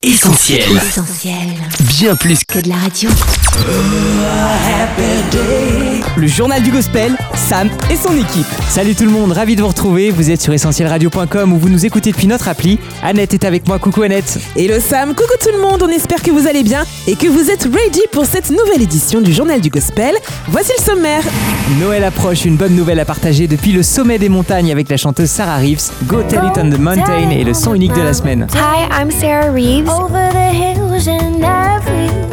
Essentiel. 0.00 0.62
Essentiel. 0.76 1.34
Bien 1.98 2.14
plus 2.14 2.44
Que 2.44 2.60
de 2.60 2.68
la 2.68 2.76
radio. 2.76 3.10
Le 6.16 6.26
journal 6.28 6.62
du 6.62 6.70
gospel, 6.70 7.16
Sam 7.34 7.68
et 7.90 7.96
son 7.96 8.16
équipe. 8.16 8.46
Salut 8.68 8.94
tout 8.94 9.04
le 9.04 9.10
monde, 9.10 9.32
ravi 9.32 9.56
de 9.56 9.62
vous 9.62 9.66
retrouver. 9.66 10.10
Vous 10.10 10.30
êtes 10.30 10.40
sur 10.40 10.52
essentielradio.com 10.52 11.52
où 11.52 11.58
vous 11.58 11.68
nous 11.68 11.84
écoutez 11.84 12.12
depuis 12.12 12.28
notre 12.28 12.46
appli. 12.46 12.78
Annette 13.02 13.34
est 13.34 13.44
avec 13.44 13.66
moi. 13.66 13.80
Coucou 13.80 14.02
Annette. 14.02 14.38
Hello 14.54 14.78
Sam, 14.78 15.16
coucou 15.16 15.34
tout 15.40 15.50
le 15.52 15.60
monde, 15.60 15.82
on 15.82 15.88
espère 15.88 16.22
que 16.22 16.30
vous 16.30 16.46
allez 16.46 16.62
bien 16.62 16.84
et 17.08 17.16
que 17.16 17.26
vous 17.26 17.50
êtes 17.50 17.64
ready 17.64 18.02
pour 18.12 18.24
cette 18.24 18.50
nouvelle 18.50 18.82
édition 18.82 19.20
du 19.20 19.32
Journal 19.32 19.60
du 19.60 19.68
Gospel. 19.68 20.14
Voici 20.46 20.70
le 20.78 20.84
sommaire. 20.84 21.24
Noël 21.80 22.04
approche, 22.04 22.44
une 22.44 22.56
bonne 22.56 22.76
nouvelle 22.76 23.00
à 23.00 23.04
partager 23.04 23.48
depuis 23.48 23.72
le 23.72 23.82
sommet 23.82 24.18
des 24.18 24.28
montagnes 24.28 24.70
avec 24.70 24.88
la 24.90 24.96
chanteuse 24.96 25.30
Sarah 25.30 25.56
Reeves. 25.56 25.90
Go 26.04 26.22
Tell 26.22 26.42
It 26.44 26.56
on 26.56 26.70
the 26.70 26.78
Mountain 26.78 27.30
et 27.30 27.42
le 27.42 27.52
son 27.52 27.74
unique 27.74 27.94
de 27.94 28.02
la 28.02 28.14
semaine. 28.14 28.46
Hi, 28.54 28.86
I'm 29.00 29.10
Sarah 29.10 29.50
Reeves. 29.52 29.87
Over 29.88 30.28
the 30.32 30.52
hills 30.54 31.08
and 31.08 31.42
everywhere. 31.42 32.28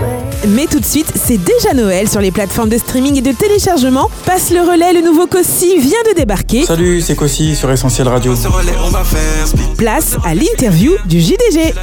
Mais 0.48 0.68
tout 0.68 0.80
de 0.80 0.86
suite, 0.86 1.12
c'est 1.16 1.38
déjà 1.38 1.74
Noël 1.74 2.08
sur 2.08 2.22
les 2.22 2.32
plateformes 2.32 2.70
de 2.70 2.78
streaming 2.78 3.18
et 3.18 3.22
de 3.22 3.32
téléchargement. 3.32 4.10
Passe 4.26 4.52
le 4.52 4.62
relais, 4.62 4.94
le 4.94 5.02
nouveau 5.02 5.26
Cossi 5.26 5.78
vient 5.80 6.04
de 6.10 6.16
débarquer. 6.16 6.66
Salut, 6.66 7.02
c'est 7.02 7.16
Kossi 7.16 7.56
sur 7.56 7.72
Essentiel 7.72 8.08
Radio. 8.08 8.34
Place 9.78 10.18
à 10.24 10.36
l'interview 10.36 10.94
du 11.06 11.20
JDG. 11.20 11.74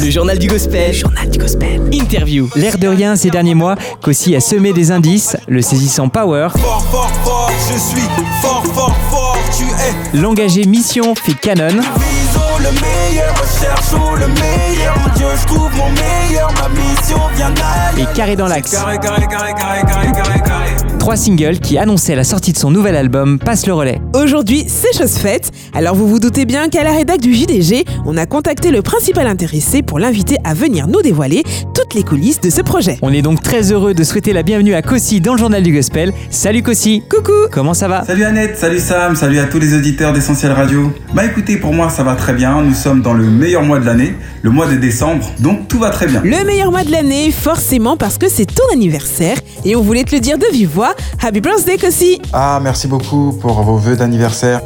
Le 0.00 0.10
journal 0.10 0.38
du 0.38 0.46
gospel. 0.46 0.92
journal 0.94 1.28
du 1.28 1.38
gospel. 1.38 1.82
Interview. 1.92 2.48
L'air 2.56 2.78
de 2.78 2.88
rien 2.88 3.16
ces 3.16 3.30
derniers 3.30 3.54
mois, 3.54 3.76
Kossi 4.02 4.34
a 4.36 4.40
semé 4.40 4.72
des 4.72 4.90
indices, 4.90 5.36
le 5.48 5.60
saisissant 5.62 6.08
Power. 6.08 6.48
Fort, 6.58 6.84
fort, 6.90 7.10
fort, 7.24 7.50
je 7.72 7.78
suis 7.78 8.06
fort, 8.40 8.64
fort, 8.72 8.96
fort, 9.10 9.38
tu 9.56 9.64
es. 9.64 10.18
L'engagé 10.20 10.64
Mission 10.64 11.14
fait 11.14 11.34
Canon. 11.34 11.68
Visons 11.68 12.58
le 12.58 12.70
meilleur, 12.80 13.34
recherchons 13.66 14.14
le 14.14 14.26
meilleur. 14.28 14.96
Mon 14.98 15.14
Dieu, 15.14 15.26
je 15.40 15.46
trouve 15.46 15.70
mon 15.76 15.90
meilleur, 15.90 16.52
ma 16.54 16.68
mission 16.68 17.18
vient 17.34 17.50
d'ailleurs. 17.50 18.10
Et 18.10 18.14
Carré 18.14 18.36
dans 18.36 18.46
l'axe. 18.48 18.70
Carré, 18.72 18.98
carré, 18.98 19.26
carré, 19.26 19.52
carré, 19.54 19.82
carré, 19.86 20.12
carré, 20.12 20.40
carré. 20.40 20.98
Trois 20.98 21.16
singles 21.16 21.60
qui 21.60 21.78
annonçaient 21.78 22.16
la 22.16 22.24
sortie 22.24 22.52
de 22.52 22.58
son 22.58 22.70
nouvel 22.70 22.96
album 22.96 23.38
Passe 23.38 23.66
le 23.66 23.74
relais. 23.74 24.00
Aujourd'hui, 24.16 24.64
c'est 24.66 24.96
chose 24.96 25.18
faite. 25.18 25.52
Alors 25.74 25.94
vous 25.94 26.08
vous 26.08 26.18
doutez 26.18 26.46
bien 26.46 26.70
qu'à 26.70 26.82
la 26.82 26.92
rédac 26.92 27.20
du 27.20 27.34
JDG, 27.34 27.84
on 28.06 28.16
a 28.16 28.24
contacté 28.24 28.70
le 28.70 28.80
principal 28.80 29.26
intéressé 29.26 29.82
pour 29.82 29.98
l'inviter 29.98 30.38
à 30.42 30.54
venir 30.54 30.86
nous 30.86 31.02
dévoiler 31.02 31.42
toutes 31.74 31.92
les 31.92 32.02
coulisses 32.02 32.40
de 32.40 32.48
ce 32.48 32.62
projet. 32.62 32.96
On 33.02 33.12
est 33.12 33.20
donc 33.20 33.42
très 33.42 33.72
heureux 33.72 33.92
de 33.92 34.02
souhaiter 34.04 34.32
la 34.32 34.42
bienvenue 34.42 34.72
à 34.72 34.80
Kossi 34.80 35.20
dans 35.20 35.34
le 35.34 35.38
journal 35.38 35.62
du 35.62 35.70
gospel. 35.70 36.14
Salut 36.30 36.62
Kossi. 36.62 37.02
Coucou 37.10 37.32
Comment 37.52 37.74
ça 37.74 37.88
va? 37.88 38.06
Salut 38.06 38.24
Annette, 38.24 38.56
salut 38.56 38.78
Sam, 38.78 39.16
salut 39.16 39.38
à 39.38 39.44
tous 39.44 39.58
les 39.58 39.74
auditeurs 39.74 40.14
d'Essentiel 40.14 40.52
Radio. 40.52 40.90
Bah 41.12 41.26
écoutez, 41.26 41.58
pour 41.58 41.74
moi 41.74 41.90
ça 41.90 42.02
va 42.02 42.14
très 42.14 42.32
bien. 42.32 42.62
Nous 42.62 42.74
sommes 42.74 43.02
dans 43.02 43.12
le 43.12 43.24
meilleur 43.24 43.64
mois 43.64 43.80
de 43.80 43.84
l'année, 43.84 44.14
le 44.40 44.48
mois 44.48 44.66
de 44.66 44.76
décembre, 44.76 45.30
donc 45.40 45.68
tout 45.68 45.78
va 45.78 45.90
très 45.90 46.06
bien. 46.06 46.22
Le 46.24 46.42
meilleur 46.42 46.70
mois 46.70 46.84
de 46.84 46.90
l'année, 46.90 47.30
forcément 47.32 47.98
parce 47.98 48.16
que 48.16 48.30
c'est 48.30 48.46
ton 48.46 48.64
anniversaire 48.72 49.36
et 49.66 49.76
on 49.76 49.82
voulait 49.82 50.04
te 50.04 50.14
le 50.14 50.22
dire 50.22 50.38
de 50.38 50.46
vive 50.50 50.70
voix. 50.70 50.94
Happy 51.22 51.42
birthday 51.42 51.76
Kossi 51.76 52.18
Ah, 52.32 52.60
merci 52.62 52.88
beaucoup 52.88 53.32
pour 53.42 53.60
vos 53.60 53.76
vœux 53.76 53.90
d'anniversaire. 53.90 54.05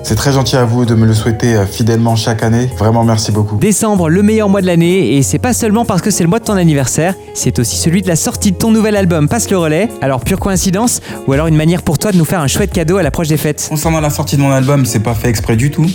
C'est 0.02 0.14
très 0.16 0.32
gentil 0.32 0.56
à 0.56 0.64
vous 0.64 0.84
de 0.84 0.94
me 0.94 1.06
le 1.06 1.14
souhaiter 1.14 1.54
euh, 1.54 1.66
fidèlement 1.66 2.14
chaque 2.16 2.42
année. 2.42 2.68
Vraiment 2.76 3.04
merci 3.04 3.32
beaucoup. 3.32 3.56
Décembre, 3.56 4.08
le 4.08 4.22
meilleur 4.22 4.48
mois 4.48 4.60
de 4.60 4.66
l'année, 4.66 5.16
et 5.16 5.22
c'est 5.22 5.38
pas 5.38 5.52
seulement 5.52 5.84
parce 5.84 6.02
que 6.02 6.10
c'est 6.10 6.22
le 6.22 6.28
mois 6.28 6.40
de 6.40 6.44
ton 6.44 6.56
anniversaire, 6.56 7.14
c'est 7.34 7.58
aussi 7.58 7.76
celui 7.76 8.02
de 8.02 8.08
la 8.08 8.16
sortie 8.16 8.52
de 8.52 8.56
ton 8.56 8.70
nouvel 8.70 8.96
album 8.96 9.28
Passe 9.28 9.50
le 9.50 9.56
relais. 9.58 9.88
Alors 10.02 10.20
pure 10.20 10.38
coïncidence, 10.38 11.00
ou 11.26 11.32
alors 11.32 11.46
une 11.46 11.56
manière 11.56 11.82
pour 11.82 11.98
toi 11.98 12.12
de 12.12 12.18
nous 12.18 12.24
faire 12.24 12.40
un 12.40 12.48
chouette 12.48 12.72
cadeau 12.72 12.98
à 12.98 13.02
l'approche 13.02 13.28
des 13.28 13.36
fêtes. 13.36 13.66
Concernant 13.68 14.00
la 14.00 14.10
sortie 14.10 14.36
de 14.36 14.42
mon 14.42 14.50
album, 14.50 14.84
c'est 14.84 15.00
pas 15.00 15.14
fait 15.14 15.28
exprès 15.28 15.56
du 15.56 15.70
tout. 15.70 15.86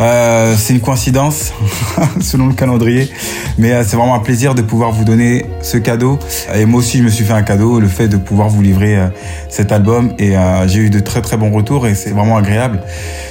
Euh, 0.00 0.54
c'est 0.56 0.74
une 0.74 0.80
coïncidence 0.80 1.52
selon 2.20 2.46
le 2.46 2.54
calendrier, 2.54 3.10
mais 3.58 3.72
euh, 3.72 3.82
c'est 3.84 3.96
vraiment 3.96 4.14
un 4.14 4.20
plaisir 4.20 4.54
de 4.54 4.62
pouvoir 4.62 4.92
vous 4.92 5.04
donner 5.04 5.46
ce 5.60 5.76
cadeau. 5.76 6.20
Et 6.54 6.66
moi 6.66 6.80
aussi, 6.80 6.98
je 6.98 7.02
me 7.02 7.08
suis 7.08 7.24
fait 7.24 7.32
un 7.32 7.42
cadeau, 7.42 7.80
le 7.80 7.88
fait 7.88 8.06
de 8.06 8.16
pouvoir 8.16 8.48
vous 8.48 8.62
livrer 8.62 8.96
euh, 8.96 9.08
cet 9.48 9.72
album. 9.72 10.12
Et 10.18 10.34
j'ai 10.66 10.80
eu 10.80 10.90
de 10.90 11.00
très 11.00 11.22
très 11.22 11.36
bons 11.36 11.50
retours 11.50 11.86
et 11.86 11.94
c'est 11.94 12.10
vraiment 12.10 12.36
agréable, 12.36 12.80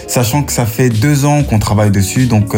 sachant 0.08 0.44
que 0.44 0.52
ça 0.52 0.66
fait 0.66 0.90
deux 0.90 1.26
ans 1.26 1.44
qu'on 1.44 1.60
travaille 1.60 1.92
dessus. 1.92 2.26
Donc 2.26 2.54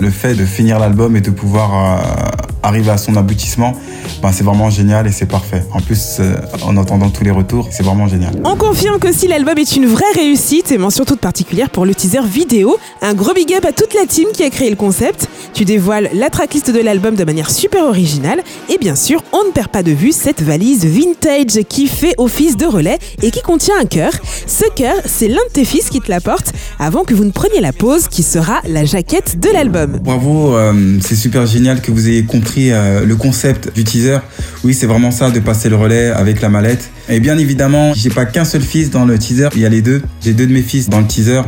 le 0.00 0.10
fait 0.10 0.34
de 0.34 0.44
finir 0.44 0.78
l'album 0.78 1.16
et 1.16 1.20
de 1.20 1.30
pouvoir 1.30 2.32
arriver 2.66 2.90
à 2.90 2.98
son 2.98 3.16
aboutissement, 3.16 3.74
ben, 4.22 4.32
c'est 4.32 4.44
vraiment 4.44 4.70
génial 4.70 5.06
et 5.06 5.12
c'est 5.12 5.26
parfait. 5.26 5.64
En 5.72 5.80
plus, 5.80 6.16
euh, 6.20 6.34
en 6.62 6.76
entendant 6.76 7.10
tous 7.10 7.24
les 7.24 7.30
retours, 7.30 7.68
c'est 7.70 7.82
vraiment 7.82 8.08
génial. 8.08 8.32
On 8.44 8.56
confirme 8.56 8.98
que 8.98 9.12
si 9.12 9.28
l'album 9.28 9.56
est 9.58 9.76
une 9.76 9.86
vraie 9.86 10.04
réussite, 10.14 10.72
et 10.72 10.78
mention 10.78 11.04
toute 11.04 11.20
particulière 11.20 11.70
pour 11.70 11.86
le 11.86 11.94
teaser 11.94 12.26
vidéo, 12.26 12.76
un 13.02 13.14
gros 13.14 13.34
big 13.34 13.52
up 13.54 13.64
à 13.64 13.72
toute 13.72 13.94
la 13.94 14.06
team 14.06 14.28
qui 14.32 14.42
a 14.42 14.50
créé 14.50 14.70
le 14.70 14.76
concept. 14.76 15.28
Tu 15.54 15.64
dévoiles 15.64 16.10
la 16.12 16.28
tracklist 16.28 16.70
de 16.70 16.80
l'album 16.80 17.14
de 17.14 17.24
manière 17.24 17.50
super 17.50 17.84
originale, 17.84 18.42
et 18.68 18.78
bien 18.78 18.96
sûr, 18.96 19.22
on 19.32 19.46
ne 19.46 19.52
perd 19.52 19.68
pas 19.68 19.82
de 19.82 19.92
vue 19.92 20.12
cette 20.12 20.42
valise 20.42 20.84
vintage 20.84 21.62
qui 21.68 21.86
fait 21.86 22.14
office 22.18 22.56
de 22.56 22.66
relais 22.66 22.98
et 23.22 23.30
qui 23.30 23.40
contient 23.42 23.74
un 23.80 23.86
cœur. 23.86 24.12
Ce 24.46 24.64
cœur, 24.74 24.96
c'est 25.04 25.28
l'un 25.28 25.34
de 25.48 25.52
tes 25.52 25.64
fils 25.64 25.88
qui 25.88 26.00
te 26.00 26.10
l'apporte 26.10 26.52
avant 26.78 27.04
que 27.04 27.14
vous 27.14 27.24
ne 27.24 27.30
preniez 27.30 27.60
la 27.60 27.72
pause 27.72 28.08
qui 28.08 28.22
sera 28.22 28.60
la 28.68 28.84
jaquette 28.84 29.38
de 29.40 29.50
l'album. 29.50 29.98
Bravo, 30.02 30.56
euh, 30.56 30.98
c'est 31.00 31.16
super 31.16 31.46
génial 31.46 31.80
que 31.80 31.90
vous 31.90 32.08
ayez 32.08 32.24
compris 32.24 32.55
euh, 32.58 33.04
le 33.04 33.16
concept 33.16 33.74
du 33.74 33.84
teaser. 33.84 34.18
Oui, 34.64 34.74
c'est 34.74 34.86
vraiment 34.86 35.10
ça 35.10 35.30
de 35.30 35.40
passer 35.40 35.68
le 35.68 35.76
relais 35.76 36.08
avec 36.08 36.40
la 36.40 36.48
mallette. 36.48 36.90
Et 37.08 37.20
bien 37.20 37.38
évidemment, 37.38 37.94
j'ai 37.94 38.10
pas 38.10 38.26
qu'un 38.26 38.44
seul 38.44 38.62
fils 38.62 38.90
dans 38.90 39.04
le 39.04 39.16
teaser, 39.16 39.48
il 39.54 39.60
y 39.60 39.66
a 39.66 39.68
les 39.68 39.82
deux. 39.82 40.02
J'ai 40.24 40.32
deux 40.32 40.46
de 40.46 40.52
mes 40.52 40.62
fils 40.62 40.88
dans 40.88 41.00
le 41.00 41.06
teaser. 41.06 41.42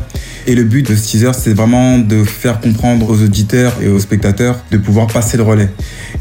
Et 0.47 0.55
le 0.55 0.65
but 0.65 0.89
de 0.89 0.97
ce 0.97 1.07
teaser, 1.07 1.33
c'est 1.39 1.53
vraiment 1.53 1.99
de 1.99 2.25
faire 2.25 2.61
comprendre 2.61 3.11
aux 3.11 3.23
auditeurs 3.23 3.75
et 3.83 3.89
aux 3.89 3.99
spectateurs 3.99 4.61
de 4.71 4.79
pouvoir 4.79 5.09
passer 5.09 5.37
le 5.37 5.43
relais. 5.43 5.69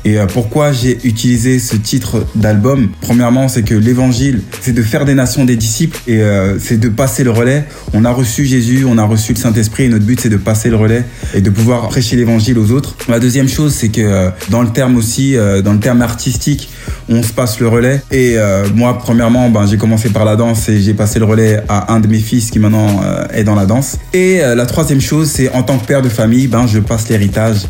Et 0.03 0.17
euh, 0.17 0.25
pourquoi 0.25 0.71
j'ai 0.73 0.97
utilisé 1.05 1.59
ce 1.59 1.75
titre 1.75 2.25
d'album? 2.35 2.89
Premièrement, 2.99 3.47
c'est 3.47 3.63
que 3.63 3.75
l'évangile, 3.75 4.41
c'est 4.59 4.73
de 4.73 4.81
faire 4.81 5.05
des 5.05 5.13
nations 5.13 5.45
des 5.45 5.55
disciples 5.55 5.97
et 6.07 6.21
euh, 6.21 6.59
c'est 6.59 6.77
de 6.77 6.89
passer 6.89 7.23
le 7.23 7.31
relais. 7.31 7.65
On 7.93 8.03
a 8.03 8.11
reçu 8.11 8.45
Jésus, 8.45 8.85
on 8.85 8.97
a 8.97 9.03
reçu 9.05 9.33
le 9.33 9.37
Saint-Esprit 9.37 9.85
et 9.85 9.89
notre 9.89 10.03
but, 10.03 10.19
c'est 10.19 10.29
de 10.29 10.37
passer 10.37 10.69
le 10.69 10.75
relais 10.75 11.05
et 11.33 11.41
de 11.41 11.49
pouvoir 11.49 11.87
prêcher 11.87 12.15
l'évangile 12.17 12.57
aux 12.57 12.71
autres. 12.71 12.97
La 13.07 13.19
deuxième 13.19 13.47
chose, 13.47 13.73
c'est 13.73 13.89
que 13.89 14.01
euh, 14.01 14.29
dans 14.49 14.61
le 14.61 14.69
terme 14.69 14.97
aussi, 14.97 15.35
dans 15.63 15.73
le 15.73 15.79
terme 15.79 16.01
artistique, 16.01 16.69
on 17.07 17.23
se 17.23 17.31
passe 17.31 17.59
le 17.59 17.67
relais. 17.67 18.01
Et 18.11 18.35
moi, 18.75 18.97
ben, 19.29 19.65
j'ai 19.65 19.77
commencé 19.77 20.09
par 20.09 20.25
la 20.25 20.35
danse 20.35 20.69
et 20.69 20.79
j'ai 20.79 20.93
passé 20.93 21.19
le 21.19 21.25
relais 21.25 21.61
à 21.67 21.93
un 21.93 21.99
de 21.99 22.07
mes 22.07 22.19
fils 22.19 22.49
qui 22.49 22.59
maintenant 22.59 23.01
euh, 23.03 23.25
est 23.33 23.43
dans 23.43 23.55
la 23.55 23.65
danse. 23.65 23.97
Et 24.13 24.41
euh, 24.41 24.55
la 24.55 24.65
troisième 24.65 25.01
chose, 25.01 25.29
c'est 25.29 25.49
en 25.53 25.63
tant 25.63 25.77
que 25.77 25.85
père 25.85 26.01
de 26.01 26.09
famille, 26.09 26.47
ben, 26.47 26.65
je 26.65 26.79
passe 26.79 27.09
l'héritage 27.09 27.65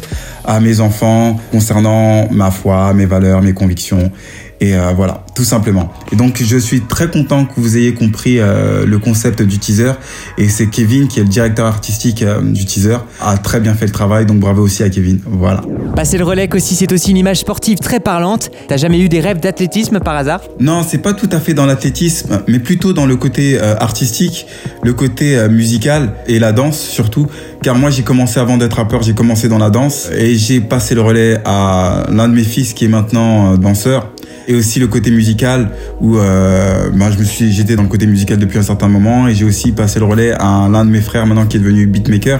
à 0.45 0.59
mes 0.59 0.79
enfants 0.79 1.39
concernant 1.51 2.29
ma 2.31 2.51
foi, 2.51 2.93
mes 2.93 3.05
valeurs, 3.05 3.41
mes 3.41 3.53
convictions. 3.53 4.11
Et 4.59 4.75
euh, 4.75 4.91
voilà, 4.95 5.23
tout 5.35 5.43
simplement. 5.43 5.91
Et 6.11 6.15
donc, 6.15 6.41
je 6.43 6.57
suis 6.57 6.81
très 6.81 7.09
content 7.09 7.45
que 7.45 7.53
vous 7.57 7.77
ayez 7.77 7.93
compris 7.93 8.39
euh, 8.39 8.85
le 8.85 8.97
concept 8.97 9.41
du 9.43 9.59
teaser. 9.59 9.93
Et 10.37 10.49
c'est 10.49 10.67
Kevin, 10.67 11.07
qui 11.07 11.19
est 11.19 11.23
le 11.23 11.29
directeur 11.29 11.67
artistique 11.67 12.23
euh, 12.23 12.41
du 12.41 12.65
teaser, 12.65 12.97
a 13.21 13.37
très 13.37 13.59
bien 13.59 13.75
fait 13.75 13.85
le 13.85 13.91
travail. 13.91 14.25
Donc, 14.25 14.39
bravo 14.39 14.63
aussi 14.63 14.81
à 14.81 14.89
Kevin. 14.89 15.19
Voilà. 15.25 15.61
Passer 15.95 16.17
le 16.17 16.23
relais 16.23 16.47
Kossi, 16.47 16.75
c'est 16.75 16.91
aussi 16.91 17.11
une 17.11 17.17
image 17.17 17.37
sportive 17.37 17.77
très 17.77 17.99
parlante. 17.99 18.49
T'as 18.67 18.77
jamais 18.77 18.99
eu 18.99 19.09
des 19.09 19.19
rêves 19.19 19.39
d'athlétisme 19.39 19.99
par 19.99 20.15
hasard? 20.15 20.41
Non, 20.59 20.83
c'est 20.87 20.97
pas 20.97 21.13
tout 21.13 21.29
à 21.31 21.39
fait 21.39 21.53
dans 21.53 21.65
l'athlétisme, 21.65 22.41
mais 22.47 22.59
plutôt 22.59 22.93
dans 22.93 23.05
le 23.05 23.15
côté 23.15 23.59
euh, 23.61 23.75
artistique, 23.77 24.47
le 24.83 24.93
côté 24.93 25.37
euh, 25.37 25.49
musical 25.49 26.13
et 26.27 26.39
la 26.39 26.51
danse 26.51 26.79
surtout. 26.79 27.27
Car 27.61 27.75
moi, 27.75 27.91
j'ai 27.91 28.03
commencé 28.03 28.39
avant 28.39 28.57
d'être 28.57 28.77
rappeur, 28.77 29.03
j'ai 29.03 29.13
commencé 29.13 29.49
dans 29.49 29.57
la 29.57 29.69
danse 29.69 30.09
et 30.15 30.35
j'ai 30.35 30.61
passé 30.61 30.95
le 30.95 31.01
relais 31.01 31.39
à 31.45 32.05
l'un 32.11 32.27
de 32.27 32.33
mes 32.33 32.43
fils 32.43 32.73
qui 32.73 32.85
est 32.85 32.89
maintenant 32.89 33.55
danseur. 33.57 34.11
Et 34.47 34.55
aussi 34.55 34.79
le 34.79 34.87
côté 34.87 35.11
musical 35.11 35.71
où 35.99 36.17
euh, 36.17 36.89
ben, 36.93 37.11
je 37.11 37.19
me 37.19 37.23
suis, 37.25 37.51
j'étais 37.51 37.75
dans 37.75 37.83
le 37.83 37.89
côté 37.89 38.07
musical 38.07 38.37
depuis 38.37 38.57
un 38.57 38.63
certain 38.63 38.87
moment 38.87 39.27
et 39.27 39.35
j'ai 39.35 39.43
aussi 39.43 39.73
passé 39.73 39.99
le 39.99 40.05
relais 40.05 40.31
à 40.31 40.69
l'un 40.71 40.85
de 40.85 40.89
mes 40.89 41.01
frères 41.01 41.25
maintenant 41.25 41.45
qui 41.45 41.57
est 41.57 41.59
devenu 41.59 41.85
beatmaker. 41.85 42.39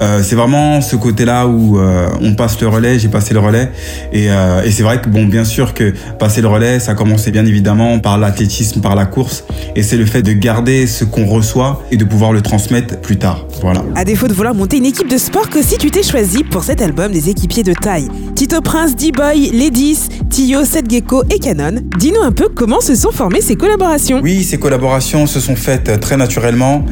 Euh, 0.00 0.22
c'est 0.22 0.34
vraiment 0.34 0.80
ce 0.80 0.96
côté-là 0.96 1.46
où 1.46 1.78
euh, 1.78 2.08
on 2.22 2.34
passe 2.34 2.58
le 2.62 2.68
relais, 2.68 2.98
j'ai 2.98 3.08
passé 3.08 3.34
le 3.34 3.40
relais 3.40 3.70
et, 4.12 4.28
c'est 4.70 4.82
vrai 4.82 5.00
que 5.00 5.08
bon, 5.08 5.26
bien 5.26 5.44
sûr 5.44 5.74
que 5.74 5.92
passer 6.18 6.40
le 6.40 6.48
relais, 6.48 6.80
ça 6.80 6.94
commençait 6.94 7.30
bien 7.30 7.44
évidemment 7.44 7.98
par 7.98 8.18
l'athlétisme, 8.18 8.80
par 8.80 8.94
la 8.94 9.04
course 9.04 9.44
et 9.74 9.82
c'est 9.82 9.96
le 9.96 10.06
fait 10.06 10.22
de 10.22 10.32
garder 10.32 10.86
ce 10.86 11.04
qu'on 11.04 11.26
reçoit 11.26 11.82
et 11.90 11.96
de 11.96 12.04
pouvoir 12.04 12.32
le 12.32 12.40
transmettre 12.40 12.98
plus 13.00 13.18
tard. 13.18 13.46
Voilà. 13.60 13.84
À 13.94 14.04
défaut 14.04 14.28
de 14.28 14.32
vouloir 14.32 14.54
monter 14.54 14.78
une 14.78 14.86
équipe 14.86 15.08
de 15.08 15.18
sport, 15.18 15.50
que 15.50 15.62
si 15.62 15.76
tu 15.76 15.90
t'es 15.90 16.02
choisi 16.02 16.44
pour 16.44 16.64
cet 16.64 16.80
album 16.80 17.12
des 17.12 17.28
équipiers 17.28 17.62
de 17.62 17.74
taille 17.74 18.08
Tito 18.34 18.60
Prince, 18.60 18.94
D-Boy, 18.96 19.50
Ledis, 19.50 20.08
Tio, 20.28 20.64
Seth 20.64 20.90
Gecko 20.90 21.05
et 21.30 21.38
Canon, 21.38 21.82
dis-nous 21.98 22.20
un 22.20 22.32
peu 22.32 22.48
comment 22.52 22.80
se 22.80 22.94
sont 22.94 23.12
formées 23.12 23.40
ces 23.40 23.54
collaborations. 23.54 24.20
Oui, 24.22 24.42
ces 24.42 24.58
collaborations 24.58 25.26
se 25.26 25.38
sont 25.38 25.54
faites 25.54 25.88
euh, 25.88 25.98
très 25.98 26.16
naturellement. 26.16 26.84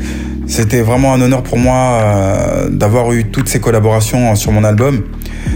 C'était 0.47 0.83
vraiment 0.83 1.15
un 1.15 1.21
honneur 1.21 1.43
pour 1.43 1.59
moi 1.59 1.75
euh, 1.75 2.69
d'avoir 2.69 3.11
eu 3.13 3.25
toutes 3.25 3.49
ces 3.49 3.61
collaborations 3.61 4.33
euh, 4.33 4.35
sur 4.37 4.53
mon 4.53 4.63
album. 4.63 5.03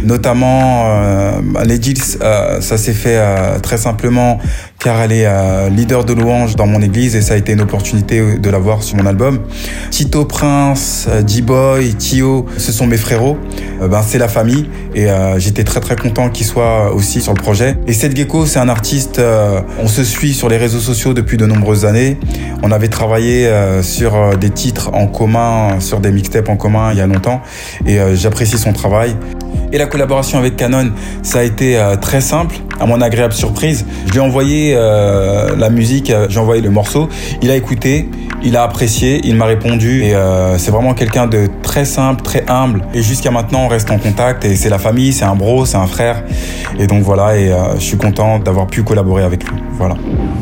Notamment, 0.04 0.84
euh, 0.86 1.40
Lady 1.64 1.90
Hills, 1.90 2.18
euh, 2.22 2.60
ça 2.60 2.76
s'est 2.76 2.92
fait 2.92 3.16
euh, 3.16 3.58
très 3.60 3.78
simplement 3.78 4.38
car 4.78 5.00
elle 5.00 5.12
est 5.12 5.26
euh, 5.26 5.68
leader 5.70 6.04
de 6.04 6.12
louange 6.12 6.54
dans 6.54 6.66
mon 6.66 6.80
église 6.80 7.16
et 7.16 7.20
ça 7.20 7.34
a 7.34 7.36
été 7.36 7.52
une 7.52 7.60
opportunité 7.60 8.38
de 8.38 8.50
la 8.50 8.58
voir 8.58 8.82
sur 8.82 8.96
mon 8.96 9.06
album. 9.06 9.40
Tito 9.90 10.24
Prince, 10.24 11.06
euh, 11.08 11.22
D-Boy, 11.22 11.94
Tio, 11.94 12.46
ce 12.56 12.70
sont 12.70 12.86
mes 12.86 12.96
frérots. 12.96 13.36
Euh, 13.82 13.88
ben, 13.88 14.02
c'est 14.06 14.18
la 14.18 14.28
famille 14.28 14.68
et 14.94 15.10
euh, 15.10 15.38
j'étais 15.38 15.64
très 15.64 15.80
très 15.80 15.96
content 15.96 16.28
qu'ils 16.30 16.46
soient 16.46 16.92
aussi 16.94 17.20
sur 17.20 17.34
le 17.34 17.40
projet. 17.40 17.76
Et 17.88 17.92
Seth 17.92 18.16
Gecko, 18.16 18.46
c'est 18.46 18.60
un 18.60 18.68
artiste, 18.68 19.18
euh, 19.18 19.60
on 19.80 19.88
se 19.88 20.04
suit 20.04 20.32
sur 20.32 20.48
les 20.48 20.58
réseaux 20.58 20.78
sociaux 20.78 21.12
depuis 21.12 21.36
de 21.36 21.46
nombreuses 21.46 21.84
années. 21.84 22.18
On 22.62 22.70
avait 22.70 22.88
travaillé 22.88 23.46
euh, 23.46 23.82
sur 23.82 24.14
euh, 24.14 24.36
des 24.36 24.50
titres 24.50 24.90
en 24.94 25.08
commun, 25.08 25.80
sur 25.80 25.98
des 25.98 26.12
mixtapes 26.12 26.48
en 26.48 26.56
commun 26.56 26.90
il 26.92 26.98
y 26.98 27.00
a 27.00 27.06
longtemps 27.06 27.40
et 27.84 27.98
euh, 27.98 28.14
j'apprécie 28.14 28.58
son 28.58 28.72
travail. 28.72 29.16
Et 29.72 29.78
la 29.78 29.86
collaboration 29.86 30.38
avec 30.38 30.56
Canon, 30.56 30.92
ça 31.22 31.40
a 31.40 31.42
été 31.42 31.78
euh, 31.78 31.96
très 31.96 32.20
simple, 32.20 32.56
à 32.80 32.86
mon 32.86 33.00
agréable 33.00 33.34
surprise. 33.34 33.84
Je 34.06 34.12
lui 34.12 34.18
ai 34.18 34.22
envoyé 34.22 34.74
euh, 34.76 35.56
la 35.56 35.70
musique, 35.70 36.10
euh, 36.10 36.26
j'ai 36.28 36.40
envoyé 36.40 36.62
le 36.62 36.70
morceau, 36.70 37.08
il 37.42 37.50
a 37.50 37.56
écouté, 37.56 38.08
il 38.42 38.56
a 38.56 38.62
apprécié, 38.62 39.20
il 39.24 39.34
m'a 39.34 39.46
répondu 39.46 40.02
et 40.04 40.14
euh, 40.14 40.58
c'est 40.58 40.70
vraiment 40.70 40.94
quelqu'un 40.94 41.26
de 41.26 41.48
très 41.62 41.84
simple, 41.84 42.22
très 42.22 42.44
humble. 42.48 42.82
Et 42.94 43.02
jusqu'à 43.02 43.30
maintenant, 43.30 43.64
on 43.64 43.68
reste 43.68 43.90
en 43.90 43.98
contact 43.98 44.44
et 44.44 44.54
c'est 44.56 44.70
la 44.70 44.78
famille, 44.78 45.12
c'est 45.12 45.24
un 45.24 45.34
bro, 45.34 45.66
c'est 45.66 45.76
un 45.76 45.86
frère. 45.86 46.22
Et 46.78 46.86
donc 46.86 47.02
voilà, 47.02 47.36
et 47.36 47.50
euh, 47.50 47.74
je 47.74 47.84
suis 47.84 47.96
content 47.96 48.38
d'avoir 48.38 48.66
pu 48.66 48.82
collaborer 48.82 49.24
avec 49.24 49.44
lui. 49.44 49.56
Voilà. 49.72 49.96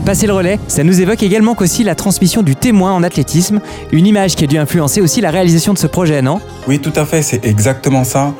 Passer 0.05 0.27
le 0.27 0.35
relais, 0.35 0.59
ça 0.69 0.85
nous 0.85 1.01
évoque 1.01 1.23
également 1.23 1.55
qu'aussi 1.55 1.85
la 1.85 1.95
transmission 1.95 2.43
du 2.43 2.55
témoin 2.55 2.93
en 2.93 3.03
athlétisme, 3.03 3.61
une 3.93 4.07
image 4.07 4.37
qui 4.37 4.45
a 4.45 4.47
dû 4.47 4.59
influencer 4.59 5.01
aussi 5.01 5.21
la 5.21 5.31
réalisation 5.31 5.73
de 5.73 5.79
ce 5.79 5.87
projet, 5.87 6.23
non? 6.23 6.41
Oui, 6.69 6.79
tout 6.79 6.93
à 6.95 7.05
fait, 7.05 7.23
c'est 7.23 7.45
exactement 7.45 8.05
ça. 8.05 8.33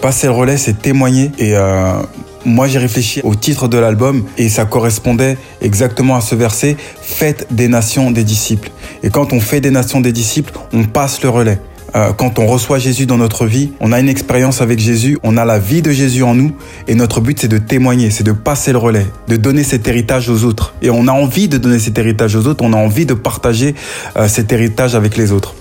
Passer 0.00 0.28
le 0.28 0.32
relais, 0.32 0.56
c'est 0.56 0.80
témoigner. 0.80 1.32
Et 1.38 1.54
moi, 2.44 2.66
j'ai 2.66 2.78
réfléchi 2.78 3.20
au 3.22 3.34
titre 3.34 3.68
de 3.68 3.78
l'album 3.78 4.24
et 4.38 4.48
ça 4.48 4.64
correspondait 4.64 5.36
exactement 5.60 6.16
à 6.16 6.20
ce 6.20 6.34
verset 6.34 6.76
Faites 7.00 7.46
des 7.50 7.68
nations 7.68 8.10
des 8.10 8.24
disciples. 8.24 8.70
Et 9.02 9.10
quand 9.10 9.32
on 9.32 9.40
fait 9.40 9.60
des 9.60 9.70
nations 9.70 10.00
des 10.00 10.12
disciples, 10.12 10.52
on 10.72 10.84
passe 10.84 11.22
le 11.22 11.28
relais. 11.28 11.58
Euh, 11.94 12.12
quand 12.14 12.38
on 12.38 12.46
reçoit 12.46 12.78
Jésus 12.78 13.04
dans 13.04 13.18
notre 13.18 13.44
vie, 13.44 13.72
on 13.80 13.92
a 13.92 14.00
une 14.00 14.08
expérience 14.08 14.62
avec 14.62 14.78
Jésus, 14.78 15.18
on 15.22 15.36
a 15.36 15.44
la 15.44 15.58
vie 15.58 15.82
de 15.82 15.90
Jésus 15.90 16.22
en 16.22 16.34
nous, 16.34 16.52
et 16.88 16.94
notre 16.94 17.20
but 17.20 17.38
c'est 17.38 17.48
de 17.48 17.58
témoigner, 17.58 18.10
c'est 18.10 18.24
de 18.24 18.32
passer 18.32 18.72
le 18.72 18.78
relais, 18.78 19.06
de 19.28 19.36
donner 19.36 19.62
cet 19.62 19.86
héritage 19.88 20.30
aux 20.30 20.44
autres. 20.44 20.74
Et 20.80 20.88
on 20.88 21.06
a 21.06 21.12
envie 21.12 21.48
de 21.48 21.58
donner 21.58 21.78
cet 21.78 21.98
héritage 21.98 22.34
aux 22.34 22.46
autres, 22.46 22.64
on 22.64 22.72
a 22.72 22.78
envie 22.78 23.04
de 23.04 23.12
partager 23.12 23.74
euh, 24.16 24.26
cet 24.26 24.52
héritage 24.52 24.94
avec 24.94 25.18
les 25.18 25.32
autres. 25.32 25.51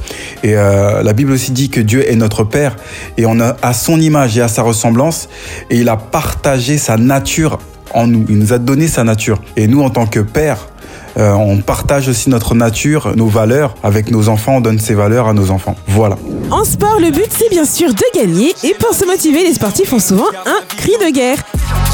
Et 0.43 0.55
euh, 0.55 1.03
la 1.03 1.13
Bible 1.13 1.31
aussi 1.31 1.51
dit 1.51 1.69
que 1.69 1.79
Dieu 1.79 2.09
est 2.09 2.15
notre 2.15 2.43
Père, 2.43 2.75
et 3.17 3.25
on 3.25 3.39
a 3.39 3.55
à 3.61 3.73
son 3.73 3.99
image 3.99 4.38
et 4.38 4.41
à 4.41 4.47
sa 4.47 4.63
ressemblance, 4.63 5.29
et 5.69 5.77
il 5.77 5.89
a 5.89 5.97
partagé 5.97 6.77
sa 6.77 6.97
nature 6.97 7.59
en 7.93 8.07
nous, 8.07 8.25
il 8.29 8.38
nous 8.38 8.53
a 8.53 8.57
donné 8.57 8.88
sa 8.88 9.03
nature. 9.03 9.41
Et 9.57 9.67
nous, 9.67 9.81
en 9.81 9.89
tant 9.89 10.05
que 10.05 10.19
Père, 10.19 10.69
euh, 11.17 11.31
on 11.33 11.57
partage 11.57 12.07
aussi 12.07 12.29
notre 12.29 12.55
nature, 12.55 13.13
nos 13.15 13.27
valeurs 13.27 13.75
avec 13.83 14.11
nos 14.11 14.29
enfants, 14.29 14.57
on 14.57 14.61
donne 14.61 14.79
ces 14.79 14.93
valeurs 14.93 15.27
à 15.27 15.33
nos 15.33 15.51
enfants. 15.51 15.75
Voilà. 15.88 16.17
En 16.49 16.63
sport, 16.63 16.99
le 16.99 17.11
but 17.11 17.27
c'est 17.29 17.49
bien 17.49 17.65
sûr 17.65 17.94
de 17.94 18.03
gagner 18.17 18.53
et 18.63 18.73
pour 18.75 18.94
se 18.94 19.05
motiver, 19.05 19.44
les 19.44 19.53
sportifs 19.53 19.91
ont 19.91 19.99
souvent 19.99 20.29
un 20.45 20.61
cri 20.77 20.94
de 21.05 21.11
guerre. 21.11 21.44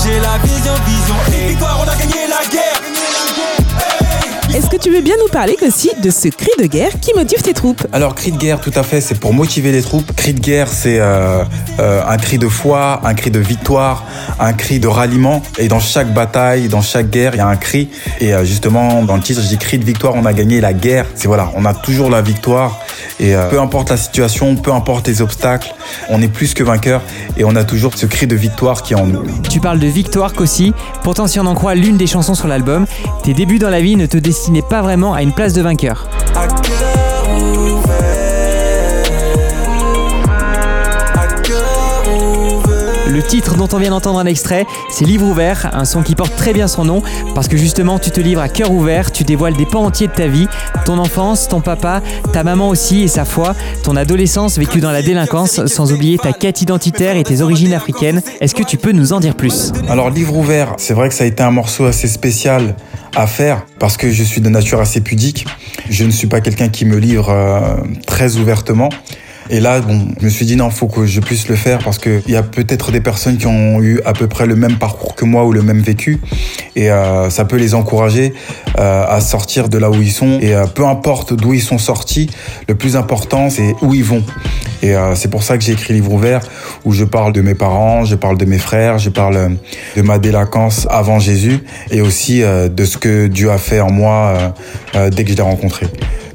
J'ai 0.04 0.20
la 0.20 0.38
vision, 0.44 0.74
vision 0.86 1.16
et 1.36 1.50
victoire, 1.50 1.84
on 1.84 1.90
a 1.90 1.96
gagné 1.96 2.28
la 2.30 2.52
guerre. 2.52 2.87
Veux 4.98 5.04
bien 5.04 5.16
nous 5.22 5.32
parler 5.32 5.56
aussi 5.62 5.92
de 6.02 6.10
ce 6.10 6.28
cri 6.28 6.50
de 6.58 6.66
guerre 6.66 7.00
qui 7.00 7.14
motive 7.14 7.44
tes 7.44 7.54
troupes 7.54 7.86
Alors, 7.94 8.16
cri 8.16 8.32
de 8.32 8.38
guerre, 8.38 8.60
tout 8.60 8.72
à 8.74 8.82
fait, 8.82 9.00
c'est 9.00 9.20
pour 9.20 9.32
motiver 9.32 9.72
les 9.72 9.84
troupes. 9.84 10.12
Cri 10.16 10.34
de 10.34 10.40
guerre, 10.40 10.70
c'est 10.70 10.98
euh, 11.00 11.44
euh, 11.80 12.02
un 12.04 12.18
cri 12.18 12.40
de 12.40 12.48
foi, 12.48 13.00
un 13.04 13.14
cri 13.14 13.30
de 13.30 13.38
victoire, 13.38 14.06
un 14.40 14.54
cri 14.54 14.80
de 14.80 14.88
ralliement. 14.88 15.44
Et 15.60 15.68
dans 15.68 15.80
chaque 15.80 16.12
bataille, 16.16 16.68
dans 16.68 16.82
chaque 16.82 17.12
guerre, 17.12 17.36
il 17.36 17.38
y 17.38 17.42
a 17.42 17.48
un 17.48 17.58
cri. 17.58 17.90
Et 18.22 18.34
euh, 18.34 18.44
justement, 18.44 19.04
dans 19.04 19.18
le 19.18 19.22
titre, 19.22 19.40
je 19.44 19.48
dis 19.48 19.60
cri 19.60 19.78
de 19.78 19.86
victoire, 19.86 20.16
on 20.16 20.26
a 20.26 20.34
gagné 20.34 20.62
la 20.62 20.74
guerre. 20.74 21.06
C'est 21.14 21.28
voilà, 21.28 21.52
on 21.54 21.64
a 21.66 21.76
toujours 21.76 22.10
la 22.10 22.24
victoire. 22.24 22.80
Et 23.20 23.36
euh, 23.36 23.50
peu 23.50 23.60
importe 23.60 23.90
la 23.90 23.98
situation, 23.98 24.56
peu 24.56 24.72
importe 24.72 25.08
les 25.08 25.22
obstacles, 25.22 25.74
on 26.10 26.22
est 26.22 26.28
plus 26.28 26.54
que 26.54 26.64
vainqueur. 26.64 27.02
Et 27.38 27.44
on 27.44 27.56
a 27.56 27.64
toujours 27.64 27.96
ce 27.96 28.06
cri 28.06 28.28
de 28.28 28.36
victoire 28.36 28.84
qui 28.84 28.94
est 28.94 28.98
en 28.98 29.06
nous. 29.06 29.24
Tu 29.50 29.60
parles 29.60 29.80
de 29.80 29.88
victoire 29.88 30.34
qu'aussi, 30.34 30.74
pourtant 31.04 31.28
si 31.28 31.40
on 31.40 31.46
en 31.46 31.56
croit 31.56 31.76
l'une 31.76 31.98
des 31.98 32.08
chansons 32.08 32.36
sur 32.36 32.48
l'album, 32.48 32.86
tes 33.24 33.34
débuts 33.34 33.60
dans 33.60 33.70
la 33.70 33.82
vie 33.82 33.96
ne 33.96 34.06
te 34.06 34.18
destinaient 34.18 34.62
pas 34.62 34.82
vraiment 34.82 35.14
à 35.14 35.22
une 35.22 35.34
place 35.34 35.54
de 35.54 35.62
vainqueur. 35.62 36.08
Le 43.18 43.24
titre 43.24 43.56
dont 43.56 43.68
on 43.74 43.80
vient 43.80 43.90
d'entendre 43.90 44.20
un 44.20 44.28
extrait, 44.28 44.68
c'est 44.92 45.04
Livre 45.04 45.26
ouvert, 45.26 45.72
un 45.74 45.86
son 45.86 46.04
qui 46.04 46.14
porte 46.14 46.36
très 46.36 46.54
bien 46.54 46.68
son 46.68 46.86
nom, 46.86 47.02
parce 47.34 47.48
que 47.48 47.58
justement 47.58 47.98
tu 47.98 48.12
te 48.12 48.22
livres 48.22 48.42
à 48.42 48.48
cœur 48.48 48.72
ouvert, 48.72 49.12
tu 49.12 49.24
dévoiles 49.24 49.56
des 49.56 49.66
pans 49.66 49.84
entiers 49.84 50.06
de 50.06 50.12
ta 50.12 50.28
vie, 50.28 50.48
ton 50.86 51.00
enfance, 51.00 51.48
ton 51.48 51.60
papa, 51.60 52.04
ta 52.32 52.44
maman 52.44 52.70
aussi 52.70 53.02
et 53.02 53.08
sa 53.08 53.26
foi, 53.26 53.56
ton 53.84 53.96
adolescence 53.96 54.60
vécue 54.60 54.82
dans 54.82 54.92
la 54.92 55.02
délinquance, 55.02 55.66
sans 55.66 55.92
oublier 55.92 56.20
ta 56.20 56.32
quête 56.32 56.62
identitaire 56.62 57.18
et 57.18 57.24
tes 57.24 57.42
origines 57.42 57.74
africaines. 57.74 58.22
Est-ce 58.40 58.54
que 58.54 58.62
tu 58.62 58.78
peux 58.78 58.92
nous 58.92 59.14
en 59.14 59.20
dire 59.20 59.34
plus? 59.34 59.72
Alors 59.90 60.12
livre 60.12 60.36
ouvert, 60.38 60.76
c'est 60.78 60.94
vrai 60.94 61.10
que 61.10 61.16
ça 61.16 61.24
a 61.24 61.28
été 61.28 61.42
un 61.42 61.50
morceau 61.50 61.86
assez 61.86 62.08
spécial 62.08 62.76
à 63.16 63.26
faire 63.26 63.66
parce 63.80 63.98
que 63.98 64.12
je 64.12 64.22
suis 64.22 64.42
de 64.42 64.50
nature 64.50 64.80
assez 64.80 65.02
pudique. 65.02 65.48
Je 65.90 66.04
ne 66.04 66.12
suis 66.12 66.28
pas 66.28 66.40
quelqu'un 66.40 66.70
qui 66.70 66.86
me 66.86 66.98
livre 66.98 67.32
euh, 67.32 67.78
très 68.06 68.36
ouvertement. 68.36 68.90
Et 69.50 69.60
là, 69.60 69.80
bon, 69.80 70.08
je 70.20 70.26
me 70.26 70.30
suis 70.30 70.46
dit 70.46 70.56
non, 70.56 70.70
faut 70.70 70.88
que 70.88 71.06
je 71.06 71.20
puisse 71.20 71.48
le 71.48 71.56
faire 71.56 71.80
parce 71.80 71.98
que 71.98 72.22
il 72.28 72.34
y 72.34 72.36
a 72.36 72.44
peut-être 72.44 72.92
des 72.92 73.02
personnes 73.02 73.38
qui 73.38 73.48
ont 73.48 73.82
eu 73.82 74.02
à 74.06 74.14
peu 74.14 74.28
près 74.28 74.46
le 74.46 74.56
même 74.56 74.78
parcours 74.78 75.16
que 75.16 75.26
moi 75.26 75.46
ou 75.46 75.54
le 75.54 75.62
même 75.62 75.80
vécu, 75.80 76.20
et 76.76 76.92
euh, 76.92 77.30
ça 77.30 77.46
peut 77.46 77.58
les 77.58 77.74
encourager 77.74 78.34
euh, 78.78 79.06
à 79.08 79.22
sortir 79.22 79.70
de 79.70 79.78
là 79.78 79.90
où 79.90 80.02
ils 80.02 80.12
sont. 80.12 80.40
Et 80.42 80.54
euh, 80.54 80.66
peu 80.66 80.86
importe 80.86 81.34
d'où 81.34 81.54
ils 81.54 81.62
sont 81.62 81.78
sortis, 81.78 82.30
le 82.68 82.76
plus 82.76 82.96
important 82.96 83.50
c'est 83.50 83.76
où 83.82 83.94
ils 83.94 84.04
vont. 84.04 84.24
Et 84.82 84.96
euh, 84.96 85.16
c'est 85.16 85.30
pour 85.30 85.44
ça 85.44 85.58
que 85.58 85.64
j'ai 85.64 85.74
écrit 85.74 85.94
Livre 85.94 86.12
ouvert, 86.14 86.42
où 86.86 86.92
je 86.94 87.04
parle 87.04 87.34
de 87.34 87.42
mes 87.42 87.56
parents, 87.56 88.06
je 88.06 88.16
parle 88.16 88.38
de 88.38 88.46
mes 88.46 88.60
frères, 88.60 88.98
je 89.00 89.10
parle 89.10 89.38
euh, 89.38 89.50
de 89.96 90.02
ma 90.02 90.20
délinquance 90.20 90.88
avant 90.90 91.20
Jésus, 91.20 91.60
et 91.90 92.02
aussi 92.02 92.44
euh, 92.44 92.70
de 92.70 92.86
ce 92.86 92.98
que 92.98 93.28
Dieu 93.28 93.52
a 93.52 93.58
fait 93.58 93.80
en 93.80 93.92
moi 93.92 94.54
dès 95.12 95.24
que 95.24 95.32
je 95.32 95.36
l'ai 95.36 95.42
rencontré. 95.42 95.88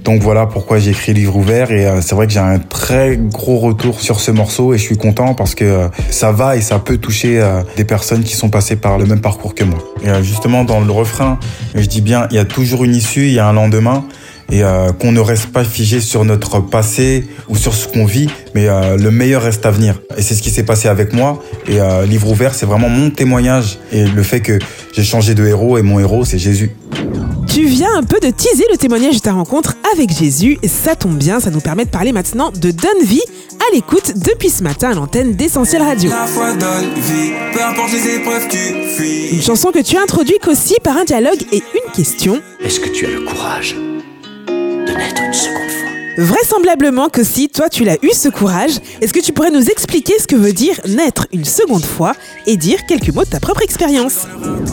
Donc 0.04 0.20
voilà 0.20 0.46
pourquoi 0.46 0.78
j'ai 0.78 0.90
écrit 0.90 1.14
Livre 1.14 1.36
ouvert 1.36 1.70
et 1.70 1.86
euh, 1.86 2.00
c'est 2.00 2.14
vrai 2.14 2.26
que 2.26 2.32
j'ai 2.32 2.40
un 2.40 2.58
très 2.58 3.16
gros 3.16 3.58
retour 3.58 4.00
sur 4.00 4.18
ce 4.18 4.32
morceau 4.32 4.74
et 4.74 4.78
je 4.78 4.82
suis 4.82 4.96
content 4.96 5.34
parce 5.34 5.54
que 5.54 5.64
euh, 5.64 5.88
ça 6.10 6.32
va 6.32 6.56
et 6.56 6.60
ça 6.60 6.80
peut 6.80 6.96
toucher 6.96 7.40
euh, 7.40 7.62
des 7.76 7.84
personnes 7.84 8.24
qui 8.24 8.34
sont 8.34 8.48
passées 8.48 8.76
par 8.76 8.98
le 8.98 9.06
même 9.06 9.20
parcours 9.20 9.54
que 9.54 9.62
moi. 9.62 9.78
Et 10.04 10.24
justement 10.24 10.64
dans 10.64 10.80
le 10.80 10.90
refrain, 10.90 11.38
je 11.74 11.86
dis 11.86 12.00
bien 12.00 12.26
il 12.30 12.36
y 12.36 12.40
a 12.40 12.44
toujours 12.44 12.82
une 12.84 12.94
issue, 12.94 13.26
il 13.26 13.32
y 13.32 13.38
a 13.38 13.46
un 13.46 13.52
lendemain 13.52 14.04
et 14.50 14.62
qu'on 15.00 15.12
ne 15.12 15.20
reste 15.20 15.46
pas 15.46 15.64
figé 15.64 16.00
sur 16.00 16.26
notre 16.26 16.60
passé 16.60 17.26
ou 17.48 17.56
sur 17.56 17.72
ce 17.72 17.88
qu'on 17.88 18.04
vit, 18.04 18.28
mais 18.54 18.66
le 18.98 19.10
meilleur 19.10 19.40
reste 19.40 19.64
à 19.64 19.70
venir. 19.70 20.02
Et 20.18 20.20
c'est 20.20 20.34
ce 20.34 20.42
qui 20.42 20.50
s'est 20.50 20.64
passé 20.64 20.88
avec 20.88 21.14
moi. 21.14 21.42
Et 21.68 21.78
Livre 22.06 22.30
ouvert, 22.30 22.54
c'est 22.54 22.66
vraiment 22.66 22.90
mon 22.90 23.08
témoignage 23.08 23.78
et 23.92 24.04
le 24.04 24.22
fait 24.22 24.40
que 24.40 24.58
j'ai 24.94 25.04
changé 25.04 25.34
de 25.34 25.46
héros 25.46 25.78
et 25.78 25.82
mon 25.82 26.00
héros, 26.00 26.26
c'est 26.26 26.36
Jésus. 26.36 26.72
Tu 27.62 27.68
viens 27.68 27.94
un 27.94 28.02
peu 28.02 28.18
de 28.18 28.28
teaser 28.28 28.64
le 28.72 28.76
témoignage 28.76 29.14
de 29.14 29.20
ta 29.20 29.34
rencontre 29.34 29.76
avec 29.92 30.10
Jésus. 30.10 30.58
Et 30.64 30.68
ça 30.68 30.96
tombe 30.96 31.14
bien, 31.14 31.38
ça 31.38 31.50
nous 31.50 31.60
permet 31.60 31.84
de 31.84 31.90
parler 31.90 32.10
maintenant 32.10 32.50
de 32.50 32.72
Donne 32.72 33.04
Vie 33.04 33.22
à 33.60 33.72
l'écoute 33.72 34.14
depuis 34.16 34.50
ce 34.50 34.64
matin 34.64 34.90
à 34.90 34.94
l'antenne 34.94 35.34
d'Essentiel 35.34 35.80
Radio. 35.80 36.10
La 36.10 36.26
foi 36.26 36.54
donne 36.54 36.92
vie, 36.96 37.30
peu 37.52 37.62
importe 37.62 37.92
les 37.92 38.16
épreuves, 38.16 38.48
tu 38.48 38.58
fuis. 38.96 39.36
Une 39.36 39.42
chanson 39.42 39.70
que 39.70 39.78
tu 39.78 39.96
introduis 39.96 40.38
qu'aussi 40.42 40.74
par 40.82 40.96
un 40.96 41.04
dialogue 41.04 41.40
et 41.52 41.58
une 41.58 41.92
question. 41.92 42.42
Est-ce 42.64 42.80
que 42.80 42.88
tu 42.88 43.06
as 43.06 43.10
le 43.10 43.20
courage 43.20 43.76
de 43.76 44.92
naître 44.96 45.22
une 45.22 45.32
fois 45.32 45.51
Vraisemblablement 46.18 47.08
que 47.08 47.24
si 47.24 47.48
toi 47.48 47.70
tu 47.70 47.84
l'as 47.84 47.96
eu 48.02 48.10
ce 48.12 48.28
courage, 48.28 48.72
est-ce 49.00 49.14
que 49.14 49.20
tu 49.20 49.32
pourrais 49.32 49.50
nous 49.50 49.64
expliquer 49.70 50.12
ce 50.20 50.26
que 50.26 50.36
veut 50.36 50.52
dire 50.52 50.78
naître 50.86 51.26
une 51.32 51.44
seconde 51.46 51.84
fois 51.84 52.12
et 52.46 52.56
dire 52.58 52.84
quelques 52.86 53.14
mots 53.14 53.24
de 53.24 53.30
ta 53.30 53.40
propre 53.40 53.62
expérience? 53.62 54.26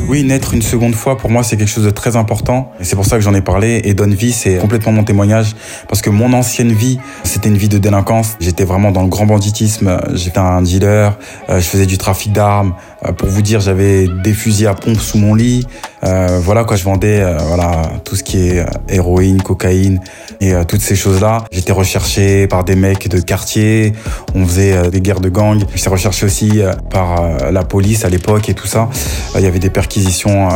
Oui, 0.09 0.23
naître 0.23 0.53
une 0.53 0.61
seconde 0.61 0.95
fois, 0.95 1.17
pour 1.17 1.29
moi, 1.29 1.43
c'est 1.43 1.55
quelque 1.55 1.69
chose 1.69 1.85
de 1.85 1.91
très 1.91 2.17
important. 2.17 2.71
Et 2.81 2.83
c'est 2.83 2.95
pour 2.97 3.05
ça 3.05 3.15
que 3.15 3.21
j'en 3.23 3.33
ai 3.33 3.41
parlé. 3.41 3.79
Et 3.85 3.93
Donne 3.93 4.13
Vie, 4.13 4.33
c'est 4.33 4.57
complètement 4.57 4.91
mon 4.91 5.03
témoignage. 5.05 5.55
Parce 5.87 6.01
que 6.01 6.09
mon 6.09 6.33
ancienne 6.33 6.73
vie, 6.73 6.99
c'était 7.23 7.47
une 7.49 7.57
vie 7.57 7.69
de 7.69 7.77
délinquance. 7.77 8.35
J'étais 8.41 8.65
vraiment 8.65 8.91
dans 8.91 9.03
le 9.03 9.09
grand 9.09 9.25
banditisme. 9.25 9.97
J'étais 10.15 10.39
un 10.39 10.61
dealer. 10.61 11.17
euh, 11.49 11.59
Je 11.61 11.65
faisais 11.67 11.85
du 11.85 11.97
trafic 11.97 12.33
d'armes. 12.33 12.73
Euh, 13.05 13.11
Pour 13.13 13.29
vous 13.29 13.41
dire, 13.41 13.59
j'avais 13.59 14.07
des 14.07 14.33
fusils 14.33 14.67
à 14.67 14.73
pompe 14.73 14.99
sous 14.99 15.17
mon 15.17 15.35
lit. 15.35 15.65
Euh, 16.03 16.39
voilà, 16.41 16.63
quoi, 16.63 16.77
je 16.77 16.83
vendais 16.83 17.19
euh, 17.21 17.37
voilà, 17.47 17.83
tout 18.05 18.15
ce 18.15 18.23
qui 18.23 18.49
est 18.49 18.65
héroïne, 18.87 19.41
cocaïne 19.41 19.99
et 20.41 20.53
toutes 20.67 20.81
ces 20.81 20.95
choses-là. 20.95 21.43
J'étais 21.51 21.73
recherché 21.73 22.47
par 22.47 22.63
des 22.63 22.75
mecs 22.75 23.09
de 23.09 23.19
quartier. 23.19 23.93
On 24.35 24.45
faisait 24.45 24.89
des 24.89 25.01
guerres 25.01 25.19
de 25.19 25.29
gangs. 25.29 25.63
J'étais 25.75 25.89
recherché 25.89 26.25
aussi 26.25 26.61
par 26.89 27.51
la 27.51 27.63
police 27.63 28.05
à 28.05 28.09
l'époque 28.09 28.47
et 28.47 28.53
tout 28.53 28.67
ça. 28.67 28.89
Il 29.35 29.41
y 29.41 29.45
avait 29.45 29.59
des 29.59 29.69
perquisitions 29.69 30.47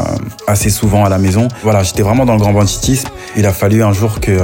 assez 0.47 0.69
souvent 0.69 1.03
à 1.03 1.09
la 1.09 1.17
maison. 1.17 1.49
Voilà, 1.63 1.83
j'étais 1.83 2.01
vraiment 2.01 2.25
dans 2.25 2.33
le 2.33 2.39
grand 2.39 2.53
banditisme. 2.53 3.09
Il 3.35 3.45
a 3.45 3.51
fallu 3.51 3.83
un 3.83 3.91
jour 3.91 4.21
que 4.21 4.37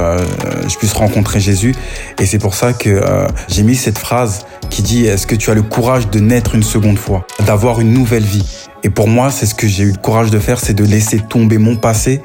je 0.68 0.76
puisse 0.76 0.92
rencontrer 0.92 1.40
Jésus. 1.40 1.74
Et 2.18 2.26
c'est 2.26 2.38
pour 2.38 2.54
ça 2.54 2.74
que 2.74 3.02
j'ai 3.48 3.62
mis 3.62 3.76
cette 3.76 3.98
phrase 3.98 4.44
qui 4.68 4.82
dit 4.82 5.06
Est-ce 5.06 5.26
que 5.26 5.34
tu 5.34 5.50
as 5.50 5.54
le 5.54 5.62
courage 5.62 6.10
de 6.10 6.20
naître 6.20 6.54
une 6.54 6.62
seconde 6.62 6.98
fois, 6.98 7.26
d'avoir 7.46 7.80
une 7.80 7.89
nouvelle 7.90 8.24
vie 8.24 8.68
et 8.82 8.90
pour 8.90 9.08
moi, 9.08 9.30
c'est 9.30 9.46
ce 9.46 9.54
que 9.54 9.68
j'ai 9.68 9.84
eu 9.84 9.92
le 9.92 9.98
courage 9.98 10.30
de 10.30 10.38
faire, 10.38 10.58
c'est 10.58 10.74
de 10.74 10.84
laisser 10.84 11.18
tomber 11.18 11.58
mon 11.58 11.76
passé 11.76 12.22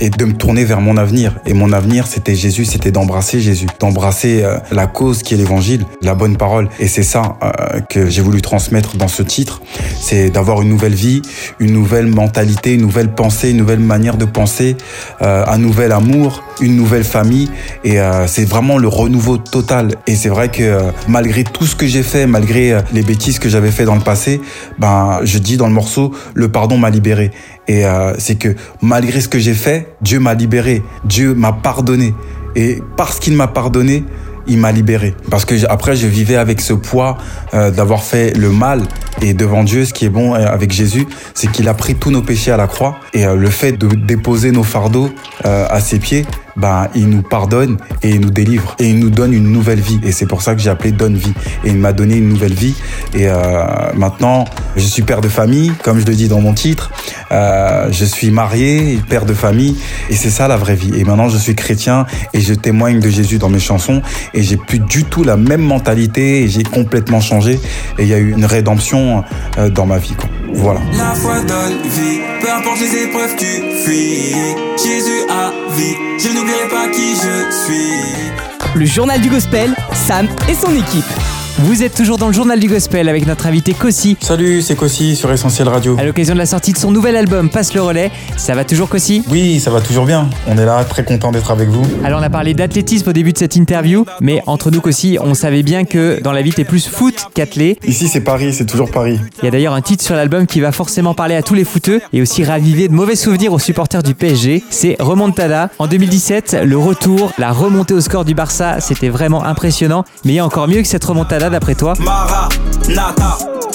et 0.00 0.10
de 0.10 0.24
me 0.24 0.32
tourner 0.32 0.64
vers 0.64 0.80
mon 0.80 0.96
avenir. 0.96 1.36
Et 1.44 1.52
mon 1.52 1.72
avenir, 1.72 2.06
c'était 2.06 2.34
Jésus, 2.34 2.64
c'était 2.64 2.90
d'embrasser 2.90 3.40
Jésus, 3.40 3.66
d'embrasser 3.78 4.42
euh, 4.42 4.58
la 4.72 4.86
cause 4.86 5.22
qui 5.22 5.34
est 5.34 5.36
l'évangile, 5.36 5.84
la 6.02 6.14
bonne 6.14 6.36
parole. 6.36 6.68
Et 6.78 6.88
c'est 6.88 7.02
ça 7.02 7.36
euh, 7.42 7.80
que 7.80 8.08
j'ai 8.08 8.22
voulu 8.22 8.40
transmettre 8.40 8.96
dans 8.96 9.08
ce 9.08 9.22
titre, 9.22 9.60
c'est 10.00 10.30
d'avoir 10.30 10.62
une 10.62 10.68
nouvelle 10.68 10.94
vie, 10.94 11.20
une 11.58 11.72
nouvelle 11.72 12.06
mentalité, 12.06 12.74
une 12.74 12.82
nouvelle 12.82 13.14
pensée, 13.14 13.50
une 13.50 13.58
nouvelle 13.58 13.80
manière 13.80 14.16
de 14.16 14.24
penser, 14.24 14.76
euh, 15.20 15.44
un 15.46 15.58
nouvel 15.58 15.92
amour, 15.92 16.42
une 16.60 16.76
nouvelle 16.76 17.04
famille. 17.04 17.50
Et 17.84 17.98
c'est 18.26 18.44
vraiment 18.44 18.78
le 18.78 18.88
renouveau 18.88 19.38
total. 19.38 19.94
Et 20.06 20.14
c'est 20.14 20.28
vrai 20.28 20.48
que 20.48 20.78
malgré 21.06 21.44
tout 21.44 21.66
ce 21.66 21.76
que 21.76 21.86
j'ai 21.86 22.02
fait, 22.02 22.26
malgré 22.26 22.80
les 22.92 23.02
bêtises 23.02 23.38
que 23.38 23.48
j'avais 23.48 23.70
fait 23.70 23.84
dans 23.84 23.94
le 23.94 24.00
passé, 24.00 24.40
ben 24.78 25.20
je 25.22 25.38
dis 25.38 25.56
dans 25.56 25.66
le 25.66 25.72
morceau 25.72 25.97
le 26.34 26.48
pardon 26.48 26.78
m'a 26.78 26.90
libéré. 26.90 27.30
Et 27.66 27.84
euh, 27.84 28.14
c'est 28.18 28.36
que 28.36 28.54
malgré 28.80 29.20
ce 29.20 29.28
que 29.28 29.38
j'ai 29.38 29.54
fait, 29.54 29.94
Dieu 30.00 30.20
m'a 30.20 30.34
libéré, 30.34 30.82
Dieu 31.04 31.34
m'a 31.34 31.52
pardonné. 31.52 32.14
Et 32.56 32.82
parce 32.96 33.18
qu'il 33.18 33.34
m'a 33.34 33.46
pardonné, 33.46 34.04
il 34.46 34.58
m'a 34.58 34.72
libéré. 34.72 35.14
Parce 35.30 35.44
que 35.44 35.54
après, 35.68 35.94
je 35.94 36.06
vivais 36.06 36.36
avec 36.36 36.60
ce 36.60 36.72
poids 36.72 37.18
euh, 37.54 37.70
d'avoir 37.70 38.02
fait 38.02 38.36
le 38.36 38.50
mal. 38.50 38.82
Et 39.20 39.34
devant 39.34 39.64
Dieu, 39.64 39.84
ce 39.84 39.92
qui 39.92 40.06
est 40.06 40.10
bon 40.10 40.34
euh, 40.34 40.46
avec 40.46 40.72
Jésus, 40.72 41.06
c'est 41.34 41.50
qu'il 41.50 41.68
a 41.68 41.74
pris 41.74 41.94
tous 41.94 42.10
nos 42.10 42.22
péchés 42.22 42.50
à 42.50 42.56
la 42.56 42.66
croix. 42.66 42.96
Et 43.12 43.24
le 43.26 43.50
fait 43.50 43.72
de 43.72 43.88
déposer 43.88 44.50
nos 44.50 44.62
fardeaux 44.62 45.10
à 45.44 45.80
ses 45.80 45.98
pieds, 45.98 46.24
ben, 46.58 46.88
il 46.94 47.08
nous 47.08 47.22
pardonne 47.22 47.78
et 48.02 48.10
il 48.10 48.20
nous 48.20 48.30
délivre 48.30 48.74
et 48.78 48.88
il 48.88 48.98
nous 48.98 49.10
donne 49.10 49.32
une 49.32 49.50
nouvelle 49.50 49.80
vie. 49.80 50.00
Et 50.02 50.12
c'est 50.12 50.26
pour 50.26 50.42
ça 50.42 50.54
que 50.54 50.60
j'ai 50.60 50.70
appelé 50.70 50.92
Donne 50.92 51.16
Vie. 51.16 51.32
Et 51.64 51.68
il 51.68 51.78
m'a 51.78 51.92
donné 51.92 52.16
une 52.16 52.28
nouvelle 52.28 52.54
vie. 52.54 52.74
Et 53.14 53.28
euh, 53.28 53.64
maintenant, 53.94 54.44
je 54.76 54.82
suis 54.82 55.02
père 55.02 55.20
de 55.20 55.28
famille, 55.28 55.72
comme 55.82 56.00
je 56.00 56.06
le 56.06 56.14
dis 56.14 56.28
dans 56.28 56.40
mon 56.40 56.54
titre. 56.54 56.90
Euh, 57.30 57.88
je 57.90 58.04
suis 58.04 58.30
marié, 58.30 58.98
père 59.08 59.24
de 59.24 59.34
famille. 59.34 59.76
Et 60.10 60.14
c'est 60.14 60.30
ça 60.30 60.48
la 60.48 60.56
vraie 60.56 60.74
vie. 60.74 60.92
Et 60.96 61.04
maintenant, 61.04 61.28
je 61.28 61.38
suis 61.38 61.54
chrétien 61.54 62.06
et 62.34 62.40
je 62.40 62.54
témoigne 62.54 63.00
de 63.00 63.08
Jésus 63.08 63.38
dans 63.38 63.48
mes 63.48 63.60
chansons. 63.60 64.02
Et 64.34 64.42
j'ai 64.42 64.56
plus 64.56 64.80
du 64.80 65.04
tout 65.04 65.24
la 65.24 65.36
même 65.36 65.62
mentalité 65.62 66.42
et 66.42 66.48
j'ai 66.48 66.62
complètement 66.62 67.20
changé. 67.20 67.60
Et 67.98 68.02
il 68.02 68.08
y 68.08 68.14
a 68.14 68.18
eu 68.18 68.32
une 68.32 68.44
rédemption 68.44 69.24
euh, 69.58 69.70
dans 69.70 69.86
ma 69.86 69.98
vie. 69.98 70.14
Quoi. 70.14 70.28
Voilà. 70.52 70.80
La 70.96 71.14
foi 71.14 71.40
donne 71.40 71.82
vie, 71.84 72.20
peu 72.40 72.50
importe 72.50 72.80
les 72.80 73.04
épreuves, 73.04 73.36
tu 73.36 73.46
fuis. 73.84 74.34
Jésus 74.76 75.24
a 75.30 75.52
vie, 75.78 75.94
je 76.18 76.28
n'oublierai 76.28 76.68
pas 76.68 76.88
qui 76.88 77.14
je 77.14 77.50
suis. 77.64 78.30
Le 78.74 78.84
journal 78.84 79.20
du 79.20 79.30
gospel, 79.30 79.74
Sam 79.92 80.28
et 80.48 80.54
son 80.54 80.74
équipe. 80.74 81.37
Vous 81.60 81.82
êtes 81.82 81.92
toujours 81.92 82.18
dans 82.18 82.28
le 82.28 82.32
journal 82.32 82.60
du 82.60 82.68
gospel 82.68 83.08
avec 83.08 83.26
notre 83.26 83.48
invité 83.48 83.74
Kossi. 83.74 84.16
Salut, 84.20 84.62
c'est 84.62 84.76
Kossi 84.76 85.16
sur 85.16 85.32
Essentiel 85.32 85.68
Radio. 85.68 85.96
À 85.98 86.04
l'occasion 86.04 86.34
de 86.34 86.38
la 86.38 86.46
sortie 86.46 86.72
de 86.72 86.78
son 86.78 86.92
nouvel 86.92 87.16
album 87.16 87.50
Passe 87.50 87.74
le 87.74 87.82
relais, 87.82 88.12
ça 88.36 88.54
va 88.54 88.64
toujours 88.64 88.88
Kossi? 88.88 89.24
Oui, 89.28 89.58
ça 89.58 89.72
va 89.72 89.80
toujours 89.80 90.06
bien. 90.06 90.30
On 90.46 90.56
est 90.56 90.64
là, 90.64 90.84
très 90.84 91.02
content 91.02 91.32
d'être 91.32 91.50
avec 91.50 91.68
vous. 91.68 91.82
Alors 92.04 92.20
on 92.20 92.22
a 92.22 92.30
parlé 92.30 92.54
d'athlétisme 92.54 93.10
au 93.10 93.12
début 93.12 93.32
de 93.32 93.38
cette 93.38 93.56
interview, 93.56 94.06
mais 94.20 94.40
entre 94.46 94.70
nous 94.70 94.80
Kossi, 94.80 95.18
on 95.20 95.34
savait 95.34 95.64
bien 95.64 95.84
que 95.84 96.20
dans 96.22 96.30
la 96.30 96.42
vie 96.42 96.52
t'es 96.52 96.62
plus 96.62 96.86
foot 96.86 97.26
qu'athlé. 97.34 97.76
Ici 97.84 98.06
c'est 98.06 98.20
Paris, 98.20 98.52
c'est 98.52 98.66
toujours 98.66 98.92
Paris. 98.92 99.18
Il 99.42 99.46
y 99.46 99.48
a 99.48 99.50
d'ailleurs 99.50 99.74
un 99.74 99.82
titre 99.82 100.04
sur 100.04 100.14
l'album 100.14 100.46
qui 100.46 100.60
va 100.60 100.70
forcément 100.70 101.14
parler 101.14 101.34
à 101.34 101.42
tous 101.42 101.54
les 101.54 101.64
footeux 101.64 102.00
et 102.12 102.22
aussi 102.22 102.44
raviver 102.44 102.86
de 102.86 102.94
mauvais 102.94 103.16
souvenirs 103.16 103.52
aux 103.52 103.58
supporters 103.58 104.04
du 104.04 104.14
PSG. 104.14 104.62
C'est 104.70 104.94
Remontada. 105.00 105.70
En 105.80 105.88
2017, 105.88 106.58
le 106.64 106.78
retour, 106.78 107.32
la 107.36 107.50
remontée 107.50 107.94
au 107.94 108.00
score 108.00 108.24
du 108.24 108.34
Barça, 108.34 108.78
c'était 108.78 109.08
vraiment 109.08 109.44
impressionnant. 109.44 110.04
Mais 110.24 110.34
il 110.34 110.36
y 110.36 110.38
a 110.38 110.46
encore 110.46 110.68
mieux 110.68 110.82
que 110.82 110.88
cette 110.88 111.04
remontada 111.04 111.47
d'après 111.50 111.74
toi 111.74 111.94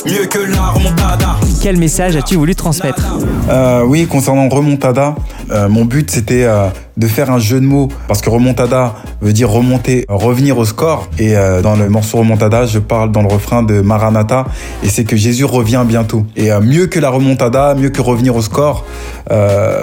mieux 0.06 0.26
que 0.26 0.40
la 0.40 0.68
remontada. 0.68 1.36
Quel 1.62 1.78
message 1.78 2.16
as-tu 2.16 2.36
voulu 2.36 2.56
transmettre? 2.56 3.06
Euh, 3.50 3.84
Oui, 3.86 4.06
concernant 4.08 4.50
remontada, 4.50 5.16
euh, 5.52 5.70
mon 5.70 5.86
but 5.86 6.10
c'était 6.10 6.44
euh, 6.44 6.68
de 6.98 7.08
faire 7.08 7.32
un 7.32 7.40
jeu 7.40 7.60
de 7.60 7.66
mots 7.66 7.90
parce 8.08 8.22
que 8.22 8.30
remontada 8.30 8.96
veut 9.22 9.34
dire 9.34 9.50
remonter, 9.50 10.06
revenir 10.08 10.58
au 10.58 10.66
score. 10.66 11.10
Et 11.20 11.36
euh, 11.36 11.62
dans 11.62 11.76
le 11.76 11.90
morceau 11.90 12.20
remontada, 12.20 12.66
je 12.66 12.80
parle 12.80 13.12
dans 13.12 13.22
le 13.22 13.28
refrain 13.28 13.64
de 13.64 13.82
Maranatha 13.82 14.46
et 14.84 14.90
c'est 14.90 15.04
que 15.04 15.16
Jésus 15.16 15.46
revient 15.46 15.84
bientôt. 15.86 16.26
Et 16.36 16.50
mieux 16.62 16.88
que 16.88 17.00
la 17.00 17.10
remontada, 17.10 17.76
mieux 17.76 17.90
que 17.90 18.02
revenir 18.02 18.36
au 18.36 18.42
score, 18.42 18.86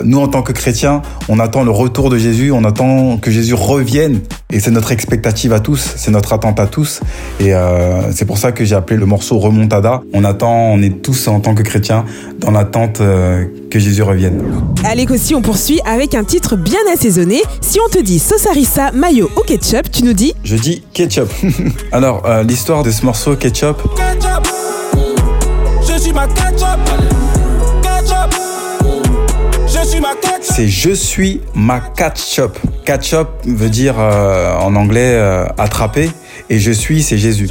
nous 0.04 0.18
en 0.18 0.28
tant 0.28 0.42
que 0.42 0.52
chrétiens, 0.52 1.02
on 1.28 1.38
attend 1.38 1.64
le 1.64 1.70
retour 1.70 2.10
de 2.10 2.18
Jésus, 2.18 2.52
on 2.52 2.64
attend 2.64 3.16
que 3.16 3.30
Jésus 3.30 3.54
revienne. 3.54 4.20
Et 4.52 4.60
c'est 4.60 4.70
notre 4.70 4.92
expectative 4.92 5.52
à 5.52 5.60
tous, 5.60 5.94
c'est 5.96 6.10
notre 6.10 6.32
attente 6.32 6.60
à 6.60 6.66
tous. 6.66 7.00
Et 7.40 7.52
c'est 8.12 8.24
pour 8.24 8.38
ça 8.38 8.52
que 8.52 8.64
j'ai 8.64 8.74
appelé 8.74 8.98
le 8.98 9.06
morceau 9.06 9.38
remontada. 9.38 10.02
On 10.12 10.24
attend, 10.24 10.52
on 10.52 10.82
est 10.82 11.02
tous 11.02 11.28
en 11.28 11.40
tant 11.40 11.54
que 11.54 11.62
chrétiens 11.62 12.04
dans 12.38 12.50
l'attente 12.50 13.00
que 13.70 13.78
Jésus 13.78 14.02
revienne. 14.02 14.42
Allez, 14.84 15.06
aussi, 15.10 15.34
on 15.34 15.42
poursuit 15.42 15.80
avec 15.84 16.14
un 16.14 16.24
titre 16.24 16.56
bien 16.56 16.80
assaisonné. 16.92 17.42
Si 17.60 17.78
on 17.80 17.88
te 17.88 17.98
dit 17.98 18.18
sauce 18.18 18.46
harissa, 18.46 18.92
mayo 18.92 19.30
ou 19.36 19.40
ketchup, 19.40 19.90
tu 19.90 20.04
nous 20.04 20.12
dis 20.12 20.34
Je 20.44 20.56
dis 20.56 20.82
ketchup. 20.92 21.30
Alors, 21.92 22.26
euh, 22.26 22.42
l'histoire 22.42 22.82
de 22.82 22.90
ce 22.90 23.04
morceau 23.04 23.36
ketchup. 23.36 23.76
Ketchup, 23.96 24.48
je 25.88 25.98
suis 25.98 26.12
ma 26.12 26.26
ketchup. 26.26 26.80
Ketchup, 27.82 28.34
je 29.66 29.88
suis 29.88 30.00
ma 30.00 30.14
ketchup. 30.14 30.40
C'est 30.42 30.68
je 30.68 30.90
suis 30.90 31.40
ma 31.54 31.80
ketchup. 31.80 32.58
Ketchup 32.84 33.28
veut 33.46 33.70
dire 33.70 33.94
euh, 33.98 34.54
en 34.54 34.74
anglais 34.74 35.14
euh, 35.14 35.44
attraper 35.58 36.10
et 36.48 36.58
je 36.58 36.72
suis 36.72 37.02
c'est 37.02 37.18
Jésus. 37.18 37.48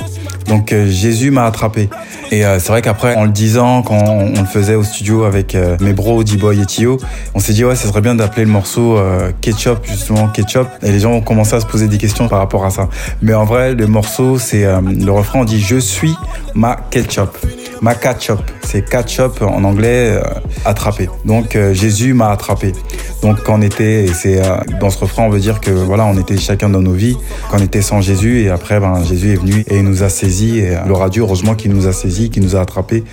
Donc 0.50 0.74
euh, 0.74 0.88
Jésus 0.89 1.32
m'a 1.32 1.46
attrapé. 1.46 1.89
Et 2.32 2.46
euh, 2.46 2.60
c'est 2.60 2.70
vrai 2.70 2.82
qu'après, 2.82 3.15
en 3.15 3.24
le 3.24 3.29
disant, 3.29 3.84
quand 3.84 4.03
on, 4.03 4.29
le 4.29 4.46
faisait 4.46 4.75
au 4.75 4.84
studio 4.84 5.24
avec 5.24 5.56
euh, 5.56 5.77
mes 5.79 5.94
bros, 5.94 6.24
D-Boy 6.24 6.60
et 6.60 6.65
Tio, 6.65 6.98
on 7.36 7.39
s'est 7.39 7.53
dit 7.53 7.63
ouais, 7.63 7.75
ce 7.75 7.88
serait 7.88 8.01
bien 8.01 8.15
d'appeler 8.15 8.46
le 8.46 8.51
morceau 8.51 9.00
Ketchup, 9.41 9.86
justement 9.86 10.27
Ketchup. 10.27 10.68
Et 10.82 10.91
les 10.91 11.00
gens 11.00 11.13
ont 11.13 11.22
commencé 11.22 11.53
à 11.56 11.60
se 11.60 11.65
poser 11.65 11.88
des 11.88 11.98
questions 11.98 12.27
par 12.27 12.39
rapport 12.39 12.65
à 12.65 12.72
ça. 12.72 12.89
Mais 13.22 13.34
en 13.34 13.46
vrai, 13.46 13.75
le 13.75 13.88
morceau, 13.88 14.39
c'est 14.39 14.65
le 14.65 15.12
refrain, 15.12 15.41
on 15.41 15.46
dit 15.46 15.62
je 15.62 15.77
suis 15.77 16.15
ma 16.56 16.77
ketchup. 16.89 17.38
Ma 17.81 17.95
ketchup, 17.95 18.41
c'est 18.62 18.88
ketchup 18.89 19.41
en 19.41 19.63
anglais 19.63 20.19
attrapé. 20.65 21.09
Donc 21.25 21.57
Jésus 21.71 22.13
m'a 22.13 22.31
attrapé. 22.31 22.74
Donc 23.21 23.43
quand 23.43 23.59
on 23.59 23.62
était, 23.62 24.05
et 24.05 24.13
c'est 24.13 24.41
dans 24.79 24.89
ce 24.89 25.00
refrain, 25.00 25.24
on 25.24 25.29
veut 25.29 25.39
dire 25.39 25.59
que 25.62 25.71
voilà, 25.71 26.05
on 26.05 26.17
était 26.17 26.38
chacun 26.38 26.69
dans 26.69 26.81
nos 26.81 26.93
vies, 26.93 27.17
quand 27.50 27.57
on 27.59 27.63
était 27.63 27.81
sans 27.81 28.01
Jésus, 28.01 28.41
et 28.41 28.50
après, 28.50 28.79
ben, 28.79 29.03
Jésus 29.03 29.33
est 29.33 29.38
venu 29.38 29.63
et 29.67 29.77
il 29.77 29.83
nous 29.83 30.03
a 30.03 30.09
saisis 30.09 30.59
et 30.59 30.77
le 30.86 30.93
radio, 30.93 31.24
heureusement, 31.24 31.55
qui 31.55 31.69
nous 31.69 31.88
a 31.88 31.93
saisis, 31.93 32.29
qui 32.29 32.41
nous 32.41 32.55
a 32.55 32.62
attrapés 32.62 33.03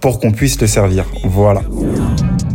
pour 0.00 0.20
qu'on 0.20 0.30
puisse 0.30 0.60
le 0.60 0.66
servir. 0.66 1.04
Voilà. 1.24 1.62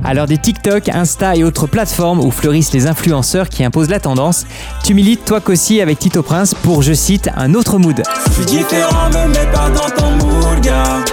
Alors 0.03 0.25
des 0.25 0.37
TikTok, 0.37 0.89
Insta 0.89 1.35
et 1.35 1.43
autres 1.43 1.67
plateformes 1.67 2.19
où 2.19 2.31
fleurissent 2.31 2.73
les 2.73 2.87
influenceurs 2.87 3.49
qui 3.49 3.63
imposent 3.63 3.89
la 3.89 3.99
tendance, 3.99 4.45
tu 4.83 4.93
milites 4.93 5.25
toi 5.25 5.41
qu'aussi 5.41 5.81
avec 5.81 5.99
Tito 5.99 6.23
Prince 6.23 6.53
pour, 6.53 6.81
je 6.81 6.93
cite, 6.93 7.29
un 7.35 7.53
autre 7.53 7.77
mood. 7.77 8.01
Je 8.27 8.31
suis 8.31 8.45
différent, 8.45 9.09
me 9.09 9.27
mets 9.27 9.51
pas 9.51 9.69
dans 9.69 9.89
ton 9.95 10.11
mood, 10.11 10.61
gars. 10.61 11.03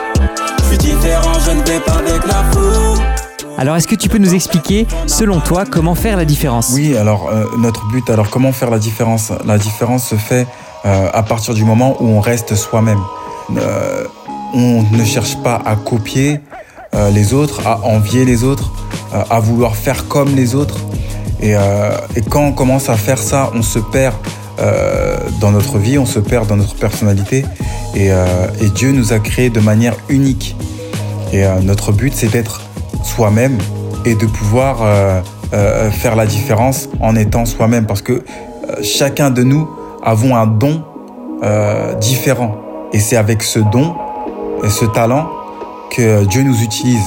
Je 0.71 0.75
suis 0.75 0.93
différent, 0.93 1.33
je 1.47 1.51
ne 1.53 1.63
vais 1.63 1.81
pas 1.81 1.95
avec 1.95 2.27
la 2.27 2.45
foule. 2.53 3.03
Alors, 3.57 3.77
est-ce 3.77 3.89
que 3.89 3.95
tu 3.95 4.11
peux 4.11 4.19
nous 4.19 4.35
expliquer, 4.35 4.87
selon 5.07 5.41
toi, 5.41 5.65
comment 5.65 5.95
faire 5.95 6.19
la 6.19 6.27
différence? 6.27 6.73
Oui, 6.75 6.95
alors, 6.95 7.31
euh, 7.33 7.45
notre 7.57 7.87
but, 7.87 8.11
alors, 8.11 8.29
comment 8.29 8.53
faire 8.53 8.71
la 8.71 8.79
différence? 8.79 9.33
La 9.47 9.57
différence 9.57 10.07
se 10.07 10.17
fait 10.17 10.47
euh, 10.85 11.09
à 11.13 11.23
partir 11.23 11.55
du 11.55 11.65
moment 11.65 11.97
où 12.01 12.07
on 12.07 12.21
reste 12.21 12.55
soi-même. 12.55 13.01
Euh, 13.57 14.05
on 14.53 14.85
ne 14.93 15.05
cherche 15.05 15.37
pas 15.43 15.61
à 15.65 15.75
copier 15.75 16.41
euh, 16.95 17.11
les 17.11 17.33
autres, 17.33 17.67
à 17.67 17.85
envier 17.85 18.27
les 18.27 18.45
autres, 18.45 18.71
à 19.13 19.41
vouloir 19.41 19.75
faire 19.75 20.07
comme 20.07 20.37
les 20.37 20.55
autres. 20.55 20.77
Et, 21.41 21.55
quand 22.29 22.43
on 22.43 22.53
commence 22.53 22.91
à 22.91 22.97
faire 22.97 23.19
ça, 23.19 23.51
on 23.55 23.63
se 23.63 23.79
perd 23.79 24.15
dans 25.41 25.51
notre 25.51 25.79
vie, 25.79 25.99
on 25.99 26.07
se 26.07 26.19
perd 26.19 26.49
dans 26.49 26.57
notre 26.57 26.75
personnalité. 26.75 27.45
Et, 27.95 28.09
et 28.09 28.69
Dieu 28.75 28.93
nous 28.93 29.13
a 29.13 29.19
créés 29.19 29.51
de 29.51 29.61
manière 29.61 29.97
unique. 30.09 30.57
Et 31.33 31.45
notre 31.63 31.93
but, 31.93 32.13
c'est 32.15 32.29
d'être 32.29 32.63
soi-même 33.05 33.59
et 34.05 34.15
de 34.15 34.27
pouvoir 34.27 34.79
faire 35.93 36.17
la 36.17 36.27
différence 36.27 36.89
en 37.01 37.15
étant 37.17 37.45
soi-même. 37.45 37.87
Parce 37.87 38.03
que 38.03 38.25
chacun 38.83 39.31
de 39.31 39.43
nous 39.43 39.69
avons 40.03 40.37
un 40.37 40.47
don 40.47 40.83
euh, 41.43 41.95
différent. 41.95 42.57
Et 42.93 42.99
c'est 42.99 43.17
avec 43.17 43.43
ce 43.43 43.59
don 43.59 43.95
et 44.65 44.71
ce 44.71 44.85
talent 44.87 45.29
que 45.91 46.25
Dieu 46.25 46.43
nous 46.43 46.63
utilise. 46.63 47.05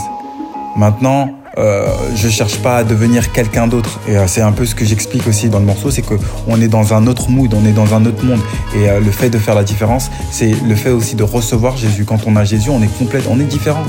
Maintenant, 0.77 1.29
euh, 1.57 1.87
je 2.15 2.29
cherche 2.29 2.57
pas 2.59 2.77
à 2.77 2.83
devenir 2.83 3.31
quelqu'un 3.31 3.67
d'autre. 3.67 3.99
Et 4.07 4.17
euh, 4.17 4.27
c'est 4.27 4.41
un 4.41 4.51
peu 4.51 4.65
ce 4.65 4.75
que 4.75 4.85
j'explique 4.85 5.27
aussi 5.27 5.49
dans 5.49 5.59
le 5.59 5.65
morceau, 5.65 5.91
c'est 5.91 6.01
qu'on 6.01 6.61
est 6.61 6.67
dans 6.67 6.93
un 6.93 7.07
autre 7.07 7.29
mood, 7.29 7.53
on 7.53 7.65
est 7.65 7.73
dans 7.73 7.93
un 7.93 8.05
autre 8.05 8.23
monde. 8.23 8.39
Et 8.75 8.89
euh, 8.89 8.99
le 8.99 9.11
fait 9.11 9.29
de 9.29 9.37
faire 9.37 9.55
la 9.55 9.63
différence, 9.63 10.09
c'est 10.31 10.51
le 10.67 10.75
fait 10.75 10.91
aussi 10.91 11.15
de 11.15 11.23
recevoir 11.23 11.77
Jésus. 11.77 12.05
Quand 12.05 12.25
on 12.25 12.35
a 12.35 12.43
Jésus, 12.43 12.69
on 12.69 12.81
est 12.81 12.97
complète, 12.97 13.25
on 13.29 13.39
est 13.39 13.45
différent. 13.45 13.83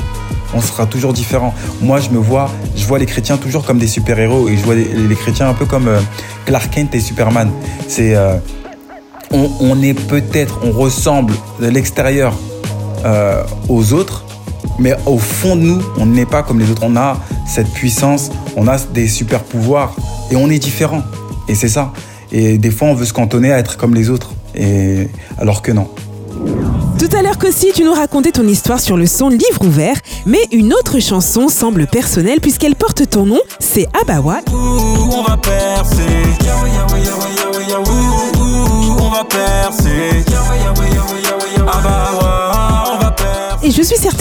On 0.55 0.61
sera 0.61 0.87
toujours 0.87 1.13
différent. 1.13 1.55
Moi, 1.81 2.01
je 2.01 2.11
me 2.11 2.19
vois, 2.19 2.51
je 2.77 2.85
vois 2.87 2.99
les 2.99 3.07
chrétiens 3.07 3.39
toujours 3.39 3.65
comme 3.65 3.79
des 3.79 3.87
super 3.87 4.19
héros 4.19 4.49
et 4.49 4.57
je 4.57 4.63
vois 4.63 4.75
les, 4.75 5.15
chrétiens 5.15 5.49
un 5.49 5.55
peu 5.55 5.65
comme 5.65 5.91
Clark 6.45 6.69
Kent 6.71 6.95
et 6.95 7.01
Superman. 7.01 7.51
C'est 7.89 8.15
on, 9.33 9.51
on 9.61 9.83
est 9.83 9.95
peut-être, 9.95 10.59
on 10.63 10.73
ressemble 10.73 11.33
de 11.59 11.69
l'extérieur 11.69 12.35
euh, 13.05 13.43
aux 13.69 13.93
autres, 13.95 14.25
mais 14.79 14.95
au 15.07 15.19
fond 15.19 15.57
de 15.57 15.63
nous, 15.63 15.83
on 15.97 16.07
n'est 16.07 16.27
pas 16.27 16.43
comme 16.43 16.59
les 16.59 16.71
autres. 16.71 16.83
On 16.85 16.97
a 16.97 17.19
cette 17.47 17.71
puissance, 17.71 18.31
on 18.57 18.69
a 18.69 18.79
des 18.79 19.09
super 19.09 19.43
pouvoirs 19.43 19.95
et 20.31 20.37
on 20.37 20.51
est 20.51 20.59
différent. 20.59 21.03
Et 21.49 21.55
c'est 21.55 21.69
ça. 21.69 21.93
Et 22.31 22.59
des 22.59 22.71
fois, 22.71 22.89
on 22.89 22.95
veut 22.95 23.05
se 23.05 23.13
cantonner 23.13 23.53
à 23.53 23.59
être 23.59 23.77
comme 23.77 23.95
les 23.95 24.11
autres. 24.11 24.31
Et 24.55 25.09
alors 25.39 25.63
que 25.63 25.73
non. 25.73 25.89
Tout 26.99 27.17
à 27.17 27.23
l'heure 27.23 27.37
qu'aussi, 27.37 27.73
tu 27.75 27.85
nous 27.85 27.93
racontais 27.93 28.31
ton 28.33 28.47
histoire 28.47 28.79
sur 28.79 28.97
le 28.97 29.07
son 29.07 29.29
Livre 29.29 29.63
ouvert, 29.63 29.97
mais 30.25 30.39
une 30.53 30.73
autre 30.73 31.01
chanson 31.01 31.49
semble 31.49 31.87
personnelle 31.87 32.41
puisqu'elle 32.41 32.77
porte 32.77 33.09
ton 33.11 33.27
nom, 33.27 33.41
c'est 33.59 33.89
Abawa. 34.01 34.41
Ouh, 34.53 34.57
on 34.57 35.23
va 35.23 35.37
percer? 35.37 36.32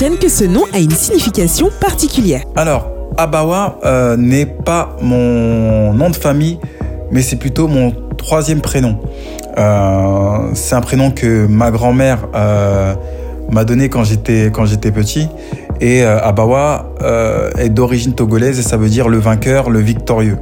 Que 0.10 0.30
ce 0.30 0.44
nom 0.44 0.64
a 0.74 0.80
une 0.80 0.90
signification 0.90 1.70
particulière. 1.80 2.42
Alors, 2.56 2.90
Abawa 3.18 3.80
euh, 3.86 4.18
n'est 4.18 4.48
pas 4.48 4.96
mon 5.00 5.94
nom 5.94 6.10
de 6.10 6.16
famille, 6.16 6.58
mais 7.12 7.22
c'est 7.22 7.36
plutôt 7.36 7.68
mon 7.68 7.94
troisième 8.18 8.62
prénom. 8.62 8.98
Euh, 9.60 10.50
c'est 10.56 10.74
un 10.74 10.82
prénom 10.82 11.12
que 11.12 11.46
ma 11.46 11.70
grand-mère 11.70 12.28
euh, 12.34 12.96
m'a 13.52 13.64
donné 13.64 13.90
quand 13.90 14.04
j'étais 14.04 14.50
quand 14.52 14.66
j'étais 14.66 14.92
petit. 14.92 15.28
Et 15.82 16.04
Abawa 16.04 16.94
est 17.58 17.70
d'origine 17.70 18.14
togolaise 18.14 18.60
et 18.60 18.62
ça 18.62 18.78
veut 18.78 18.90
dire 18.90 19.10
le 19.10 19.18
vainqueur, 19.18 19.72
le 19.72 19.80
victorieux. 19.80 20.38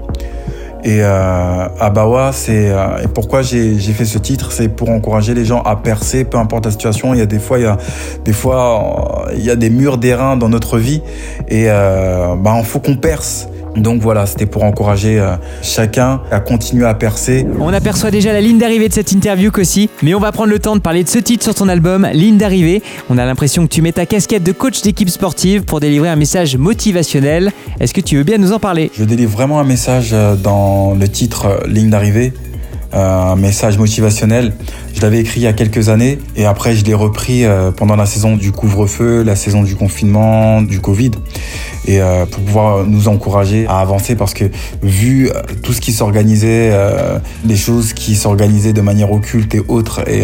Et 0.83 1.00
euh, 1.01 1.67
Abawa, 1.79 2.31
c'est 2.31 2.69
euh, 2.69 3.03
et 3.03 3.07
pourquoi 3.07 3.41
j'ai 3.41 3.77
j'ai 3.77 3.91
fait 3.91 4.05
ce 4.05 4.17
titre, 4.17 4.51
c'est 4.51 4.69
pour 4.69 4.89
encourager 4.89 5.33
les 5.33 5.43
gens 5.43 5.62
à 5.62 5.75
percer, 5.75 6.24
peu 6.24 6.38
importe 6.38 6.65
la 6.65 6.71
situation. 6.71 7.13
Il 7.13 7.19
y 7.19 7.21
a 7.21 7.25
des 7.25 7.39
fois, 7.39 7.59
il 7.59 7.63
y 7.63 7.67
a 7.67 7.77
des 8.24 8.33
fois, 8.33 9.27
euh, 9.27 9.33
il 9.36 9.43
y 9.43 9.50
a 9.50 9.55
des 9.57 9.69
murs 9.69 9.98
d'airain 9.98 10.38
dans 10.38 10.48
notre 10.48 10.77
vie 10.77 11.01
et 11.50 11.65
euh, 11.67 12.36
bah, 12.36 12.55
il 12.59 12.65
faut 12.65 12.79
qu'on 12.79 12.95
perce. 12.95 13.50
Donc 13.75 14.01
voilà, 14.01 14.25
c'était 14.25 14.45
pour 14.45 14.63
encourager 14.63 15.19
euh, 15.19 15.35
chacun 15.61 16.21
à 16.31 16.39
continuer 16.39 16.85
à 16.85 16.93
percer. 16.93 17.45
On 17.59 17.73
aperçoit 17.73 18.11
déjà 18.11 18.33
la 18.33 18.41
ligne 18.41 18.57
d'arrivée 18.57 18.89
de 18.89 18.93
cette 18.93 19.11
interview 19.11 19.51
aussi, 19.57 19.89
mais 20.03 20.13
on 20.13 20.19
va 20.19 20.31
prendre 20.31 20.49
le 20.49 20.59
temps 20.59 20.75
de 20.75 20.81
parler 20.81 21.03
de 21.03 21.09
ce 21.09 21.19
titre 21.19 21.43
sur 21.43 21.55
ton 21.55 21.67
album, 21.69 22.07
Ligne 22.13 22.38
d'arrivée. 22.38 22.81
On 23.09 23.17
a 23.17 23.25
l'impression 23.25 23.67
que 23.67 23.73
tu 23.73 23.81
mets 23.81 23.91
ta 23.91 24.05
casquette 24.05 24.43
de 24.43 24.51
coach 24.51 24.81
d'équipe 24.81 25.09
sportive 25.09 25.63
pour 25.63 25.79
délivrer 25.79 26.09
un 26.09 26.15
message 26.15 26.57
motivationnel. 26.57 27.51
Est-ce 27.79 27.93
que 27.93 28.01
tu 28.01 28.17
veux 28.17 28.23
bien 28.23 28.38
nous 28.38 28.53
en 28.53 28.59
parler? 28.59 28.91
Je 28.97 29.03
délivre 29.03 29.31
vraiment 29.31 29.59
un 29.59 29.63
message 29.63 30.09
euh, 30.13 30.35
dans 30.35 30.95
le 30.99 31.07
titre 31.07 31.45
euh, 31.45 31.67
Ligne 31.67 31.89
d'arrivée, 31.89 32.33
euh, 32.93 33.33
un 33.33 33.35
message 33.35 33.77
motivationnel. 33.77 34.53
Je 34.95 35.01
l'avais 35.01 35.19
écrit 35.19 35.41
il 35.41 35.43
y 35.43 35.47
a 35.47 35.53
quelques 35.53 35.89
années 35.89 36.17
et 36.35 36.45
après 36.45 36.75
je 36.75 36.83
l'ai 36.83 36.95
repris 36.95 37.45
euh, 37.45 37.71
pendant 37.71 37.95
la 37.95 38.05
saison 38.05 38.35
du 38.35 38.51
couvre-feu, 38.51 39.21
la 39.23 39.35
saison 39.35 39.61
du 39.63 39.75
confinement, 39.75 40.61
du 40.61 40.81
Covid 40.81 41.11
et 41.89 42.00
euh, 42.01 42.27
pour 42.27 42.43
pouvoir 42.43 42.86
nous 42.86 43.08
encourager 43.08 43.65
à 43.65 43.79
avancer 43.79 44.15
parce 44.15 44.36
que 44.36 44.46
vu 44.84 45.27
euh, 45.27 45.41
tout 45.63 45.74
ce 45.74 45.81
qui 45.81 45.91
s'organisait, 45.91 46.69
euh, 46.72 47.17
les 47.46 47.55
choses 47.55 47.93
qui 47.93 48.15
s'organisaient 48.15 48.74
de 48.74 48.81
manière 48.81 49.12
occulte 49.12 49.55
et 49.55 49.62
autres 49.67 50.08
et 50.08 50.24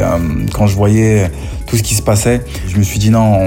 quand 0.53 0.67
je 0.67 0.75
voyais 0.75 1.31
tout 1.65 1.75
ce 1.77 1.81
qui 1.81 1.95
se 1.95 2.03
passait, 2.03 2.41
je 2.67 2.77
me 2.77 2.83
suis 2.83 2.99
dit 2.99 3.09
non, 3.09 3.39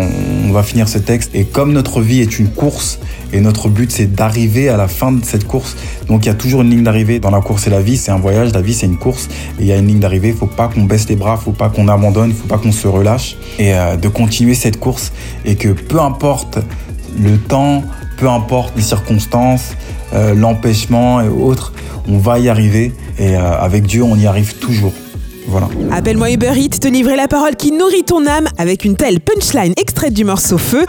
on, 0.46 0.50
va 0.50 0.64
finir 0.64 0.88
ce 0.88 0.98
texte. 0.98 1.30
Et 1.34 1.44
comme 1.44 1.72
notre 1.72 2.00
vie 2.00 2.20
est 2.20 2.40
une 2.40 2.48
course 2.48 2.98
et 3.32 3.40
notre 3.40 3.68
but 3.68 3.92
c'est 3.92 4.12
d'arriver 4.12 4.68
à 4.68 4.76
la 4.76 4.88
fin 4.88 5.12
de 5.12 5.24
cette 5.24 5.46
course, 5.46 5.76
donc 6.08 6.24
il 6.24 6.28
y 6.28 6.32
a 6.32 6.34
toujours 6.34 6.62
une 6.62 6.70
ligne 6.70 6.82
d'arrivée 6.82 7.20
dans 7.20 7.30
la 7.30 7.40
course 7.40 7.68
et 7.68 7.70
la 7.70 7.80
vie, 7.80 7.96
c'est 7.96 8.10
un 8.10 8.18
voyage, 8.18 8.52
la 8.52 8.62
vie 8.62 8.74
c'est 8.74 8.86
une 8.86 8.96
course. 8.98 9.28
Et 9.60 9.62
il 9.62 9.66
y 9.66 9.72
a 9.72 9.76
une 9.76 9.86
ligne 9.86 10.00
d'arrivée, 10.00 10.32
faut 10.32 10.46
pas 10.46 10.66
qu'on 10.66 10.82
baisse 10.82 11.08
les 11.08 11.16
bras, 11.16 11.36
faut 11.36 11.52
pas 11.52 11.68
qu'on 11.68 11.86
abandonne, 11.86 12.32
faut 12.32 12.48
pas 12.48 12.58
qu'on 12.58 12.72
se 12.72 12.88
relâche. 12.88 13.36
Et 13.60 13.72
de 14.00 14.08
continuer 14.08 14.54
cette 14.54 14.80
course 14.80 15.12
et 15.44 15.54
que 15.54 15.68
peu 15.68 16.00
importe 16.00 16.58
le 17.18 17.38
temps, 17.38 17.82
peu 18.16 18.28
importe 18.28 18.74
les 18.76 18.82
circonstances, 18.82 19.72
euh, 20.12 20.34
l'empêchement 20.34 21.20
et 21.20 21.28
autres, 21.28 21.72
on 22.08 22.18
va 22.18 22.38
y 22.38 22.48
arriver 22.48 22.92
et 23.18 23.36
euh, 23.36 23.58
avec 23.60 23.86
Dieu 23.86 24.02
on 24.02 24.16
y 24.16 24.26
arrive 24.26 24.54
toujours. 24.54 24.92
Voilà. 25.46 25.68
Appelle-moi 25.92 26.30
Uber 26.32 26.52
te 26.68 26.88
livrer 26.88 27.16
la 27.16 27.26
parole 27.26 27.56
qui 27.56 27.72
nourrit 27.72 28.04
ton 28.04 28.26
âme 28.26 28.48
avec 28.58 28.84
une 28.84 28.96
telle 28.96 29.20
punchline 29.20 29.72
extraite 29.78 30.12
du 30.12 30.24
morceau 30.24 30.58
Feu. 30.58 30.84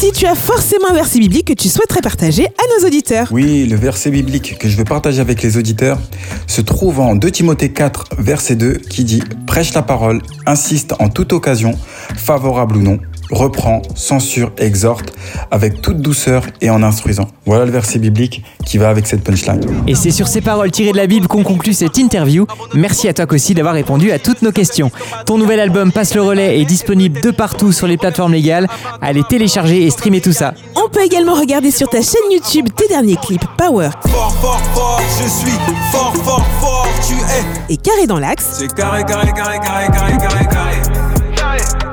Si 0.00 0.12
tu 0.12 0.24
as 0.24 0.34
forcément 0.34 0.88
un 0.88 0.94
verset 0.94 1.18
biblique 1.18 1.48
que 1.48 1.52
tu 1.52 1.68
souhaiterais 1.68 2.00
partager 2.00 2.46
à 2.46 2.62
nos 2.80 2.86
auditeurs. 2.86 3.28
Oui, 3.30 3.66
le 3.66 3.76
verset 3.76 4.10
biblique 4.10 4.56
que 4.58 4.66
je 4.66 4.78
veux 4.78 4.84
partager 4.84 5.20
avec 5.20 5.42
les 5.42 5.58
auditeurs 5.58 5.98
se 6.46 6.62
trouve 6.62 7.00
en 7.00 7.16
2 7.16 7.30
Timothée 7.30 7.70
4, 7.70 8.06
verset 8.16 8.56
2, 8.56 8.78
qui 8.78 9.04
dit 9.04 9.22
Prêche 9.46 9.74
la 9.74 9.82
parole, 9.82 10.22
insiste 10.46 10.94
en 11.00 11.10
toute 11.10 11.34
occasion, 11.34 11.78
favorable 12.16 12.78
ou 12.78 12.82
non, 12.82 12.98
reprend, 13.30 13.82
censure, 13.94 14.52
exhorte, 14.58 15.12
avec 15.50 15.80
toute 15.82 16.00
douceur 16.00 16.44
et 16.60 16.70
en 16.70 16.82
instruisant. 16.82 17.28
Voilà 17.46 17.64
le 17.64 17.70
verset 17.70 17.98
biblique 17.98 18.42
qui 18.66 18.78
va 18.78 18.88
avec 18.88 19.06
cette 19.06 19.22
punchline. 19.22 19.60
Et 19.86 19.94
c'est 19.94 20.10
sur 20.10 20.28
ces 20.28 20.40
paroles 20.40 20.70
tirées 20.70 20.92
de 20.92 20.96
la 20.96 21.06
Bible 21.06 21.26
qu'on 21.26 21.42
conclut 21.42 21.72
cette 21.74 21.96
interview. 21.98 22.46
Merci 22.74 23.08
à 23.08 23.14
toi 23.14 23.26
aussi 23.30 23.54
d'avoir 23.54 23.74
répondu 23.74 24.10
à 24.12 24.18
toutes 24.18 24.42
nos 24.42 24.52
questions. 24.52 24.90
Ton 25.26 25.38
nouvel 25.38 25.60
album 25.60 25.92
Passe 25.92 26.14
le 26.14 26.22
relais 26.22 26.60
est 26.60 26.64
disponible 26.64 27.20
de 27.20 27.30
partout 27.30 27.72
sur 27.72 27.86
les 27.86 27.96
plateformes 27.96 28.32
légales. 28.32 28.66
Allez 29.00 29.22
télécharger 29.28 29.84
et 29.84 29.90
streamer 29.90 30.20
tout 30.20 30.32
ça. 30.32 30.54
On 30.76 30.88
peut 30.88 31.04
également 31.04 31.34
regarder 31.34 31.70
sur 31.70 31.88
ta 31.88 32.02
chaîne 32.02 32.30
YouTube 32.30 32.66
tes 32.74 32.88
derniers 32.88 33.16
clips 33.16 33.44
Power 33.56 33.90
Fort, 34.08 34.34
fort, 34.40 34.60
fort, 34.74 35.00
je 35.22 35.28
suis 35.28 35.58
fort, 35.92 36.14
fort, 36.16 36.46
fort, 36.60 36.88
tu 37.06 37.14
es. 37.14 37.72
et 37.72 37.76
Carré 37.76 38.06
dans 38.06 38.18
l'axe. 38.18 38.46
C'est 38.58 38.74
carré, 38.74 39.04
carré, 39.04 39.32
carré, 39.32 39.58
carré, 39.58 39.86
carré, 39.92 40.16
carré, 40.18 40.46
carré. 40.46 40.59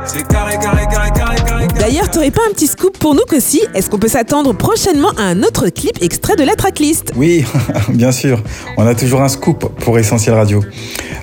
C'est 0.05 0.27
carré, 0.27 0.57
carré, 0.59 0.85
carré, 0.87 1.11
carré. 1.11 1.46
D'ailleurs, 1.79 2.09
t'aurais 2.09 2.31
pas 2.31 2.41
un 2.49 2.53
petit 2.53 2.65
scoop 2.65 2.97
pour 2.97 3.13
nous 3.13 3.21
qu'aussi 3.29 3.61
Est-ce 3.75 3.89
qu'on 3.89 3.99
peut 3.99 4.07
s'attendre 4.07 4.53
prochainement 4.53 5.11
à 5.17 5.23
un 5.23 5.43
autre 5.43 5.69
clip 5.69 6.01
extrait 6.01 6.35
de 6.35 6.43
la 6.43 6.55
tracklist? 6.55 7.11
Oui, 7.15 7.45
bien 7.89 8.11
sûr, 8.11 8.41
on 8.77 8.87
a 8.87 8.95
toujours 8.95 9.21
un 9.21 9.29
scoop 9.29 9.71
pour 9.79 9.99
Essentiel 9.99 10.35
Radio. 10.35 10.63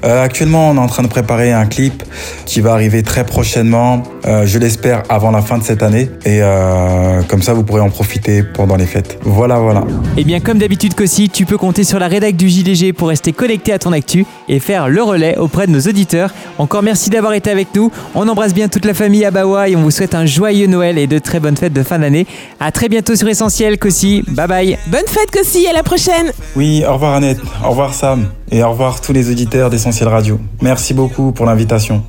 Euh, 0.05 0.23
actuellement, 0.23 0.71
on 0.71 0.77
est 0.77 0.81
en 0.81 0.87
train 0.87 1.03
de 1.03 1.09
préparer 1.09 1.53
un 1.53 1.67
clip 1.67 2.05
qui 2.47 2.61
va 2.61 2.73
arriver 2.73 3.03
très 3.03 3.27
prochainement, 3.27 4.03
euh, 4.27 4.47
je 4.47 4.59
l'espère 4.59 5.03
avant 5.09 5.31
la 5.31 5.43
fin 5.43 5.59
de 5.59 5.65
cette 5.65 5.83
année. 5.83 6.09
Et 6.25 6.41
euh, 6.43 7.23
comme 7.23 7.43
ça, 7.43 7.53
vous 7.53 7.65
pourrez 7.65 7.81
en 7.81 7.91
profiter 7.91 8.43
pendant 8.43 8.77
les 8.77 8.87
fêtes. 8.87 9.19
Voilà, 9.23 9.59
voilà. 9.59 9.83
Et 10.17 10.25
bien 10.25 10.41
comme 10.41 10.59
d'habitude 10.59 10.95
Kossi, 10.95 11.31
tu 11.31 11.47
peux 11.47 11.59
compter 11.59 11.85
sur 11.85 11.99
la 11.99 12.07
rédac 12.07 12.37
du 12.37 12.49
JDG 12.49 12.93
pour 12.93 13.09
rester 13.09 13.33
connecté 13.33 13.73
à 13.73 13.79
ton 13.79 13.93
actu 13.93 14.25
et 14.49 14.61
faire 14.61 14.89
le 14.89 15.03
relais 15.03 15.37
auprès 15.37 15.67
de 15.67 15.73
nos 15.73 15.81
auditeurs. 15.81 16.33
Encore 16.59 16.83
merci 16.83 17.11
d'avoir 17.11 17.33
été 17.33 17.51
avec 17.51 17.75
nous. 17.75 17.91
On 18.15 18.29
embrasse 18.29 18.55
bien 18.55 18.69
toute 18.69 18.85
la 18.85 18.95
famille 18.95 19.25
Abawa 19.25 19.69
et 19.69 19.77
on 19.77 19.83
vous 19.83 19.91
souhaite 19.91 20.15
un 20.15 20.27
joyeux 20.27 20.44
Noël 20.53 20.99
et 20.99 21.07
de 21.07 21.19
très 21.19 21.41
bonnes 21.41 21.57
fêtes 21.57 21.73
de 21.73 21.83
fin 21.83 21.99
d'année. 21.99 22.27
À 22.61 22.71
très 22.71 22.89
bientôt 22.89 23.17
sur 23.17 23.29
Essentiel 23.29 23.79
Kossi. 23.79 24.23
Bye 24.29 24.47
bye. 24.47 24.79
Bonne 24.89 25.07
fête 25.07 25.31
Kossi, 25.31 25.67
à 25.67 25.73
la 25.73 25.83
prochaine 25.83 26.33
Oui, 26.57 26.85
au 26.87 26.93
revoir 26.95 27.15
Annette, 27.15 27.39
au 27.65 27.71
revoir 27.71 27.95
Sam, 27.95 28.29
et 28.51 28.63
au 28.63 28.71
revoir 28.71 29.01
tous 29.01 29.13
les 29.13 29.31
auditeurs 29.31 29.71
d'Essentiel 29.71 30.09
Radio. 30.09 30.39
Merci 30.61 30.93
beaucoup 30.95 31.33
pour 31.33 31.47
l'invitation. 31.47 32.03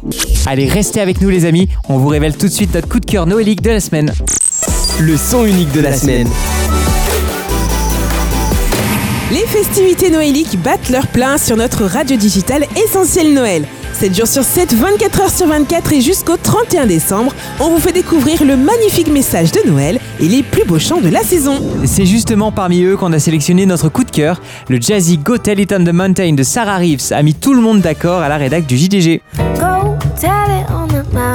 Allez, 0.45 0.67
restez 0.67 0.99
avec 1.01 1.21
nous 1.21 1.29
les 1.29 1.45
amis. 1.45 1.69
On 1.89 1.97
vous 1.97 2.09
révèle 2.09 2.35
tout 2.35 2.47
de 2.47 2.51
suite 2.51 2.73
notre 2.73 2.87
coup 2.89 2.99
de 2.99 3.05
cœur 3.05 3.25
noélique 3.25 3.61
de 3.61 3.71
la 3.71 3.79
semaine. 3.79 4.13
Le 4.99 5.17
son 5.17 5.45
unique 5.45 5.71
de 5.71 5.81
la 5.81 5.93
semaine. 5.93 6.27
Les 9.31 9.45
festivités 9.47 10.11
noéliques 10.11 10.61
battent 10.61 10.89
leur 10.89 11.07
plein 11.07 11.37
sur 11.37 11.57
notre 11.57 11.83
radio 11.85 12.15
digitale 12.15 12.65
Essentiel 12.85 13.33
Noël. 13.33 13.65
7 13.97 14.13
jours 14.13 14.27
sur 14.27 14.43
7, 14.43 14.73
24 14.73 15.21
heures 15.21 15.29
sur 15.29 15.47
24 15.47 15.93
et 15.93 16.01
jusqu'au 16.01 16.35
31 16.35 16.85
décembre, 16.85 17.33
on 17.61 17.69
vous 17.69 17.79
fait 17.79 17.93
découvrir 17.93 18.43
le 18.43 18.57
magnifique 18.57 19.07
message 19.07 19.53
de 19.53 19.69
Noël 19.69 19.99
et 20.19 20.27
les 20.27 20.43
plus 20.43 20.65
beaux 20.65 20.79
chants 20.79 20.99
de 20.99 21.07
la 21.07 21.21
saison. 21.21 21.61
C'est 21.85 22.05
justement 22.05 22.51
parmi 22.51 22.83
eux 22.83 22.97
qu'on 22.97 23.13
a 23.13 23.19
sélectionné 23.19 23.65
notre 23.65 23.87
coup 23.87 24.03
de 24.03 24.11
cœur. 24.11 24.41
Le 24.67 24.81
jazzy 24.81 25.17
Go 25.17 25.37
Tell 25.37 25.61
It 25.61 25.71
on 25.71 25.85
the 25.85 25.93
Mountain 25.93 26.33
de 26.33 26.43
Sarah 26.43 26.75
Reeves 26.75 27.13
a 27.13 27.23
mis 27.23 27.35
tout 27.35 27.53
le 27.53 27.61
monde 27.61 27.79
d'accord 27.79 28.21
à 28.21 28.27
la 28.27 28.35
rédac 28.35 28.65
du 28.65 28.75
JDG. 28.75 29.21
Go 29.37 29.95
tell 30.19 30.29
it 30.49 30.67
on 30.69 30.87
the 30.87 31.13
mountain, 31.13 31.34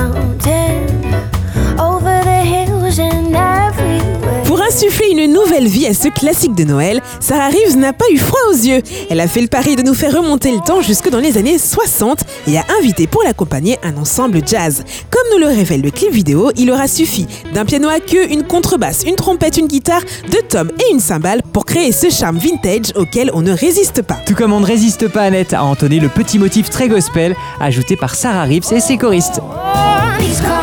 insuffler 4.80 5.10
une 5.10 5.30
nouvelle 5.30 5.68
vie 5.68 5.86
à 5.86 5.92
ce 5.92 6.08
classique 6.08 6.54
de 6.54 6.64
Noël, 6.64 7.02
Sarah 7.20 7.48
Reeves 7.48 7.76
n'a 7.76 7.92
pas 7.92 8.06
eu 8.10 8.16
froid 8.16 8.40
aux 8.48 8.56
yeux. 8.56 8.80
Elle 9.10 9.20
a 9.20 9.28
fait 9.28 9.42
le 9.42 9.46
pari 9.46 9.76
de 9.76 9.82
nous 9.82 9.92
faire 9.92 10.14
remonter 10.14 10.50
le 10.52 10.60
temps 10.60 10.80
jusque 10.80 11.10
dans 11.10 11.18
les 11.18 11.36
années 11.36 11.58
60 11.58 12.20
et 12.46 12.56
a 12.56 12.64
invité 12.80 13.06
pour 13.06 13.22
l'accompagner 13.22 13.78
un 13.82 13.98
ensemble 13.98 14.40
jazz. 14.46 14.82
Comme 15.10 15.26
nous 15.32 15.38
le 15.38 15.48
révèle 15.48 15.82
le 15.82 15.90
clip 15.90 16.10
vidéo, 16.10 16.50
il 16.56 16.70
aura 16.70 16.88
suffi 16.88 17.26
d'un 17.52 17.66
piano 17.66 17.88
à 17.88 18.00
queue, 18.00 18.30
une 18.32 18.42
contrebasse, 18.42 19.02
une 19.06 19.16
trompette, 19.16 19.58
une 19.58 19.66
guitare, 19.66 20.02
deux 20.30 20.42
tomes 20.48 20.70
et 20.78 20.94
une 20.94 21.00
cymbale 21.00 21.42
pour 21.52 21.66
créer 21.66 21.92
ce 21.92 22.08
charme 22.08 22.38
vintage 22.38 22.94
auquel 22.94 23.30
on 23.34 23.42
ne 23.42 23.52
résiste 23.52 24.00
pas. 24.00 24.16
Tout 24.24 24.34
comme 24.34 24.54
on 24.54 24.60
ne 24.60 24.66
résiste 24.66 25.08
pas 25.08 25.22
Annette 25.22 25.52
à 25.52 25.62
entonner 25.62 26.00
le 26.00 26.08
petit 26.08 26.38
motif 26.38 26.70
très 26.70 26.88
gospel 26.88 27.36
ajouté 27.60 27.96
par 27.96 28.14
Sarah 28.14 28.44
Reeves 28.44 28.72
et 28.72 28.80
ses 28.80 28.96
choristes. 28.96 29.42
Oh, 29.42 30.59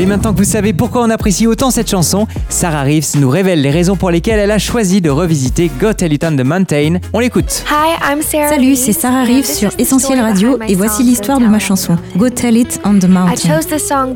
Allez, 0.00 0.06
maintenant 0.06 0.32
que 0.32 0.38
vous 0.38 0.44
savez 0.44 0.72
pourquoi 0.72 1.02
on 1.02 1.10
apprécie 1.10 1.46
autant 1.46 1.70
cette 1.70 1.90
chanson, 1.90 2.26
Sarah 2.48 2.84
Reeves 2.84 3.18
nous 3.18 3.28
révèle 3.28 3.60
les 3.60 3.70
raisons 3.70 3.96
pour 3.96 4.10
lesquelles 4.10 4.38
elle 4.38 4.50
a 4.50 4.58
choisi 4.58 5.02
de 5.02 5.10
revisiter 5.10 5.70
Got 5.78 5.92
Tell 5.92 6.10
It 6.14 6.24
on 6.24 6.34
the 6.36 6.42
Mountain. 6.42 7.00
On 7.12 7.18
l'écoute. 7.18 7.66
Hi, 7.68 7.98
I'm 8.10 8.22
Sarah 8.22 8.48
Salut, 8.48 8.76
c'est 8.76 8.94
Sarah 8.94 9.24
Reeves 9.24 9.44
sur 9.44 9.72
Essentiel 9.76 10.18
Radio 10.22 10.58
et 10.66 10.74
voici 10.74 11.02
l'histoire 11.02 11.38
de 11.38 11.44
ma 11.44 11.58
chanson 11.58 11.98
Go 12.16 12.30
Tell 12.30 12.56
It 12.56 12.80
on 12.86 12.98
the 12.98 13.08
Mountain. 13.08 13.60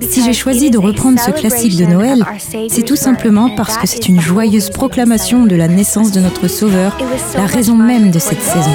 Si 0.01 0.25
j'ai 0.25 0.33
choisi 0.33 0.71
de 0.71 0.79
reprendre 0.79 1.21
ce 1.21 1.33
classique 1.33 1.77
de 1.77 1.85
Noël, 1.85 2.25
c'est 2.71 2.87
tout 2.87 2.97
simplement 2.97 3.51
parce 3.55 3.77
que 3.77 3.87
c'est 3.87 4.09
une 4.09 4.23
joyeuse 4.23 4.71
proclamation 4.71 5.45
de 5.45 5.55
la 5.55 5.69
naissance 5.69 6.13
de 6.13 6.21
notre 6.21 6.49
Sauveur, 6.49 6.97
la 7.37 7.45
raison 7.45 7.77
même 7.77 8.11
de 8.11 8.19
cette 8.19 8.41
saison. 8.41 8.73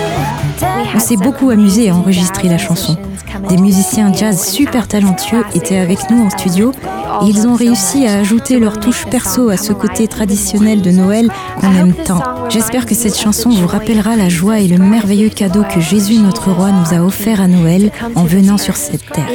On 0.94 1.00
s'est 1.00 1.18
beaucoup 1.18 1.50
amusé 1.50 1.90
à 1.90 1.96
enregistrer 1.96 2.50
la 2.50 2.60
chanson. 2.60 2.98
Des 3.48 3.58
musiciens 3.58 4.12
jazz 4.14 4.44
super 4.44 4.88
talentueux 4.88 5.44
étaient 5.54 5.78
avec 5.78 6.10
nous 6.10 6.26
en 6.26 6.30
studio 6.30 6.72
et 7.22 7.26
ils 7.26 7.48
ont 7.48 7.56
réussi 7.56 8.06
à 8.08 8.20
ajouter 8.20 8.60
leur 8.60 8.80
touche 8.80 9.06
perso 9.06 9.50
à 9.50 9.58
ce 9.58 9.74
côté 9.74 10.08
traditionnel 10.08 10.82
de 10.82 10.92
Noël 10.92 11.30
qu'on 11.60 11.74
aime 11.76 11.94
tant. 11.94 12.22
J'espère 12.50 12.86
que 12.86 12.96
cette 12.96 13.18
chanson 13.18 13.50
vous 13.50 13.68
rappellera 13.68 14.16
la 14.16 14.30
joie 14.30 14.60
et 14.60 14.68
le 14.68 14.78
merveilleux 14.78 15.30
cadeau 15.30 15.64
que 15.64 15.80
Jésus 15.80 16.20
notre 16.20 16.52
roi 16.52 16.72
nous 16.72 16.94
a 16.94 17.02
offert 17.02 17.42
à 17.42 17.48
Noël 17.48 17.92
en 18.16 18.26
venant 18.26 18.58
sur 18.58 18.76
cette 18.76 19.06
terre. 19.12 19.30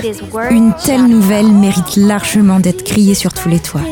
Une 0.50 0.74
telle 0.84 1.04
nouvelle 1.04 1.52
mérite 1.52 1.96
largement 1.96 2.60
d'être 2.60 2.84
criée 2.84 3.14
sur 3.14 3.32
tous 3.32 3.48
les 3.48 3.60
toits. 3.60 3.82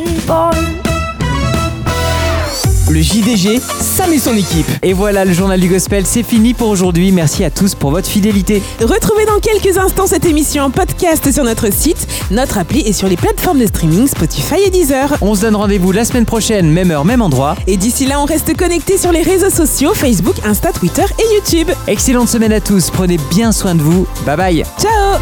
Le 2.92 3.00
JDG, 3.00 3.58
Sam 3.80 4.12
et 4.12 4.18
son 4.18 4.36
équipe. 4.36 4.66
Et 4.82 4.92
voilà, 4.92 5.24
le 5.24 5.32
journal 5.32 5.58
du 5.58 5.66
gospel, 5.66 6.04
c'est 6.04 6.22
fini 6.22 6.52
pour 6.52 6.68
aujourd'hui. 6.68 7.10
Merci 7.10 7.42
à 7.42 7.48
tous 7.48 7.74
pour 7.74 7.90
votre 7.90 8.06
fidélité. 8.06 8.62
Retrouvez 8.82 9.24
dans 9.24 9.38
quelques 9.40 9.78
instants 9.78 10.06
cette 10.06 10.26
émission 10.26 10.64
en 10.64 10.70
podcast 10.70 11.32
sur 11.32 11.42
notre 11.42 11.72
site, 11.72 12.06
notre 12.30 12.58
appli 12.58 12.80
et 12.80 12.92
sur 12.92 13.08
les 13.08 13.16
plateformes 13.16 13.60
de 13.60 13.66
streaming 13.66 14.06
Spotify 14.06 14.56
et 14.66 14.68
Deezer. 14.68 15.16
On 15.22 15.34
se 15.34 15.40
donne 15.40 15.56
rendez-vous 15.56 15.90
la 15.90 16.04
semaine 16.04 16.26
prochaine, 16.26 16.70
même 16.70 16.90
heure, 16.90 17.06
même 17.06 17.22
endroit. 17.22 17.56
Et 17.66 17.78
d'ici 17.78 18.04
là, 18.04 18.20
on 18.20 18.26
reste 18.26 18.54
connecté 18.58 18.98
sur 18.98 19.10
les 19.10 19.22
réseaux 19.22 19.48
sociaux 19.48 19.94
Facebook, 19.94 20.36
Insta, 20.44 20.70
Twitter 20.72 21.06
et 21.18 21.34
YouTube. 21.34 21.74
Excellente 21.86 22.28
semaine 22.28 22.52
à 22.52 22.60
tous, 22.60 22.90
prenez 22.90 23.16
bien 23.30 23.52
soin 23.52 23.74
de 23.74 23.80
vous. 23.80 24.06
Bye 24.26 24.36
bye. 24.36 24.64
Ciao 24.78 25.18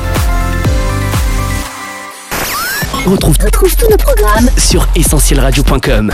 On 3.06 3.12
retrouve, 3.12 3.36
retrouve 3.40 3.76
tous 3.76 3.88
nos 3.88 3.96
programmes 3.96 4.50
sur 4.58 4.88
essentielradio.com. 4.96 6.12